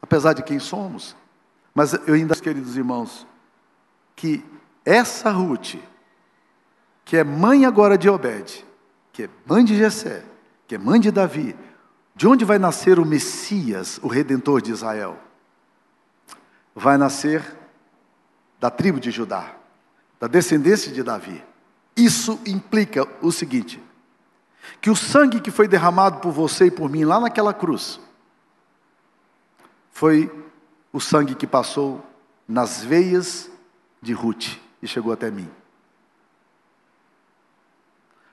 apesar 0.00 0.32
de 0.32 0.42
quem 0.42 0.58
somos. 0.58 1.16
Mas 1.74 1.92
eu 1.92 2.14
ainda, 2.14 2.34
queridos 2.34 2.76
irmãos, 2.76 3.26
que 4.16 4.44
essa 4.84 5.30
Ruth, 5.30 5.76
que 7.04 7.16
é 7.16 7.24
mãe 7.24 7.64
agora 7.64 7.98
de 7.98 8.08
Obed, 8.08 8.64
que 9.12 9.24
é 9.24 9.30
mãe 9.46 9.64
de 9.64 9.76
Jessé, 9.76 10.24
que 10.66 10.74
é 10.74 10.78
mãe 10.78 11.00
de 11.00 11.10
Davi, 11.10 11.56
de 12.14 12.26
onde 12.26 12.44
vai 12.44 12.58
nascer 12.58 12.98
o 12.98 13.04
Messias, 13.04 13.98
o 14.02 14.08
Redentor 14.08 14.62
de 14.62 14.70
Israel? 14.70 15.18
Vai 16.74 16.96
nascer 16.96 17.56
da 18.58 18.70
tribo 18.70 19.00
de 19.00 19.10
Judá, 19.10 19.54
da 20.18 20.26
descendência 20.26 20.92
de 20.92 21.02
Davi. 21.02 21.42
Isso 21.96 22.40
implica 22.46 23.06
o 23.20 23.32
seguinte: 23.32 23.82
que 24.80 24.90
o 24.90 24.96
sangue 24.96 25.40
que 25.40 25.50
foi 25.50 25.66
derramado 25.66 26.20
por 26.20 26.30
você 26.30 26.66
e 26.66 26.70
por 26.70 26.88
mim 26.88 27.04
lá 27.04 27.18
naquela 27.18 27.52
cruz 27.52 28.00
foi 29.90 30.32
o 30.92 31.00
sangue 31.00 31.34
que 31.34 31.46
passou 31.46 32.04
nas 32.46 32.82
veias 32.82 33.50
de 34.00 34.12
Ruth 34.12 34.69
e 34.82 34.88
chegou 34.88 35.12
até 35.12 35.30
mim. 35.30 35.50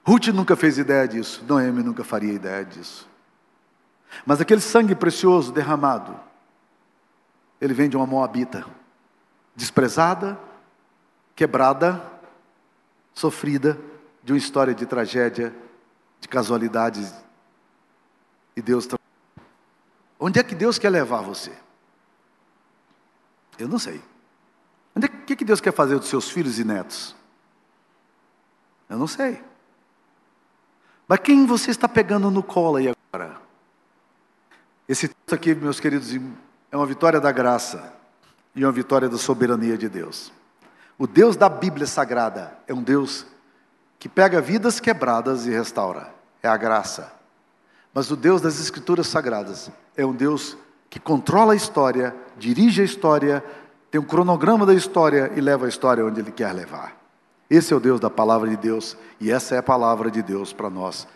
Ruth 0.06 0.28
nunca 0.28 0.56
fez 0.56 0.78
ideia 0.78 1.08
disso, 1.08 1.43
Noemi 1.45 1.84
nunca 1.84 2.04
faria 2.04 2.32
ideia 2.32 2.64
disso. 2.64 3.08
Mas 4.26 4.39
aquele 4.39 4.62
sangue 4.62 4.95
precioso 4.95 5.52
derramado, 5.52 6.18
ele 7.60 7.74
vem 7.74 7.89
de 7.89 7.98
uma 7.98 8.06
moabita, 8.06 8.66
desprezada, 9.56 10.39
quebrada, 11.36 12.02
sofrida, 13.14 13.78
de 14.24 14.32
uma 14.32 14.38
história 14.38 14.74
de 14.74 14.86
tragédia 14.86 15.54
de 16.20 16.28
casualidades. 16.28 17.14
E 18.56 18.62
Deus. 18.62 18.88
Onde 20.20 20.39
é 20.39 20.43
que 20.43 20.56
Deus 20.56 20.80
quer 20.80 20.89
levar 20.89 21.22
você? 21.22 21.52
Eu 23.58 23.68
não 23.68 23.80
sei. 23.80 24.02
O 25.06 25.26
que, 25.28 25.36
que 25.36 25.45
Deus 25.45 25.62
quer 25.62 25.74
fazer 25.74 26.00
dos 26.00 26.08
seus 26.08 26.30
filhos 26.30 26.58
e 26.58 26.64
netos? 26.64 27.16
Eu 28.89 28.98
não 28.98 29.08
sei. 29.08 29.41
Mas 31.08 31.20
quem 31.20 31.45
você 31.45 31.72
está 31.72 31.88
pegando 31.88 32.32
no 32.32 32.41
colo 32.41 32.78
aí 32.78 32.93
agora? 33.14 33.38
Esse 34.88 35.08
texto 35.08 35.34
aqui, 35.34 35.54
meus 35.54 35.80
queridos, 35.80 36.14
é 36.72 36.76
uma 36.78 36.86
vitória 36.86 37.20
da 37.20 37.32
graça 37.32 37.93
e 38.56 38.64
uma 38.64 38.72
vitória 38.72 39.08
da 39.10 39.18
soberania 39.18 39.78
de 39.78 39.88
Deus. 39.89 40.32
O 40.98 41.06
Deus 41.06 41.36
da 41.36 41.48
Bíblia 41.48 41.86
Sagrada 41.86 42.58
é 42.68 42.74
um 42.74 42.82
Deus 42.82 43.26
que 44.00 44.10
pega 44.10 44.41
vidas 44.41 44.80
quebradas 44.80 45.45
e 45.45 45.52
restaura. 45.52 46.14
É 46.41 46.48
a 46.48 46.58
graça. 46.58 47.14
Mas 47.93 48.10
o 48.12 48.16
Deus 48.16 48.41
das 48.41 48.60
Escrituras 48.60 49.08
Sagradas 49.08 49.70
é 49.95 50.06
um 50.06 50.14
Deus 50.14 50.58
que 50.89 51.00
controla 51.00 51.54
a 51.54 51.56
história, 51.56 52.16
dirige 52.38 52.82
a 52.82 52.86
história, 52.86 53.43
tem 53.90 54.00
um 54.00 54.04
cronograma 54.04 54.66
da 54.66 54.74
história 54.74 55.32
e 55.36 55.42
leva 55.42 55.66
a 55.66 55.70
história 55.70 56.06
onde 56.06 56.20
Ele 56.20 56.32
quer 56.32 56.52
levar. 56.54 56.96
Esse 57.50 57.74
é 57.74 57.76
o 57.76 57.80
Deus 57.80 58.00
da 58.00 58.10
palavra 58.10 58.50
de 58.50 58.58
Deus 58.58 58.98
e 59.20 59.32
essa 59.32 59.56
é 59.56 59.58
a 59.58 59.64
palavra 59.64 60.12
de 60.12 60.22
Deus 60.22 60.52
para 60.52 60.70
nós, 60.70 61.08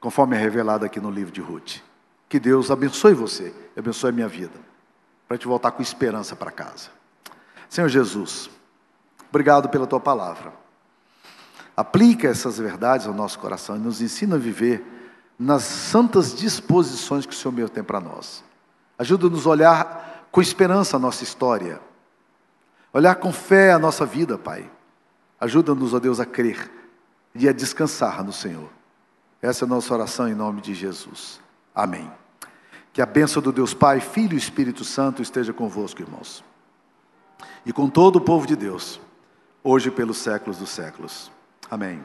conforme 0.00 0.36
é 0.36 0.38
revelado 0.38 0.84
aqui 0.84 1.00
no 1.00 1.10
livro 1.10 1.32
de 1.32 1.40
Ruth. 1.40 1.78
Que 2.28 2.38
Deus 2.38 2.70
abençoe 2.70 3.14
você, 3.14 3.54
abençoe 3.76 4.10
a 4.10 4.12
minha 4.12 4.28
vida, 4.28 4.58
para 5.26 5.38
te 5.38 5.46
voltar 5.46 5.70
com 5.70 5.82
esperança 5.82 6.36
para 6.36 6.50
casa. 6.50 6.90
Senhor 7.68 7.88
Jesus, 7.88 8.50
obrigado 9.30 9.68
pela 9.68 9.86
tua 9.86 10.00
palavra. 10.00 10.52
Aplica 11.76 12.28
essas 12.28 12.58
verdades 12.58 13.06
ao 13.06 13.14
nosso 13.14 13.38
coração 13.38 13.76
e 13.76 13.80
nos 13.80 14.00
ensina 14.00 14.36
a 14.36 14.38
viver 14.38 14.84
nas 15.38 15.64
santas 15.64 16.34
disposições 16.34 17.26
que 17.26 17.32
o 17.32 17.36
Senhor 17.36 17.52
meu 17.52 17.68
tem 17.68 17.82
para 17.82 18.00
nós. 18.00 18.44
Ajuda-nos 18.98 19.46
a 19.46 19.50
olhar 19.50 20.28
com 20.30 20.40
esperança 20.40 20.96
a 20.96 21.00
nossa 21.00 21.24
história, 21.24 21.80
olhar 22.94 23.16
com 23.16 23.32
fé 23.32 23.72
a 23.72 23.78
nossa 23.78 24.06
vida, 24.06 24.38
Pai. 24.38 24.70
Ajuda-nos, 25.40 25.92
ó 25.92 25.98
Deus, 25.98 26.20
a 26.20 26.24
crer 26.24 26.70
e 27.34 27.48
a 27.48 27.52
descansar 27.52 28.24
no 28.24 28.32
Senhor. 28.32 28.70
Essa 29.42 29.64
é 29.64 29.66
a 29.66 29.68
nossa 29.68 29.92
oração 29.92 30.28
em 30.28 30.34
nome 30.34 30.60
de 30.60 30.72
Jesus. 30.72 31.40
Amém. 31.74 32.10
Que 32.92 33.02
a 33.02 33.06
bênção 33.06 33.42
do 33.42 33.52
Deus 33.52 33.74
Pai, 33.74 34.00
Filho 34.00 34.34
e 34.34 34.38
Espírito 34.38 34.84
Santo 34.84 35.20
esteja 35.20 35.52
convosco, 35.52 36.00
irmãos. 36.00 36.44
E 37.66 37.72
com 37.72 37.88
todo 37.88 38.16
o 38.16 38.20
povo 38.20 38.46
de 38.46 38.54
Deus, 38.54 39.00
hoje 39.62 39.88
e 39.88 39.92
pelos 39.92 40.18
séculos 40.18 40.58
dos 40.58 40.70
séculos. 40.70 41.30
Amém. 41.70 42.02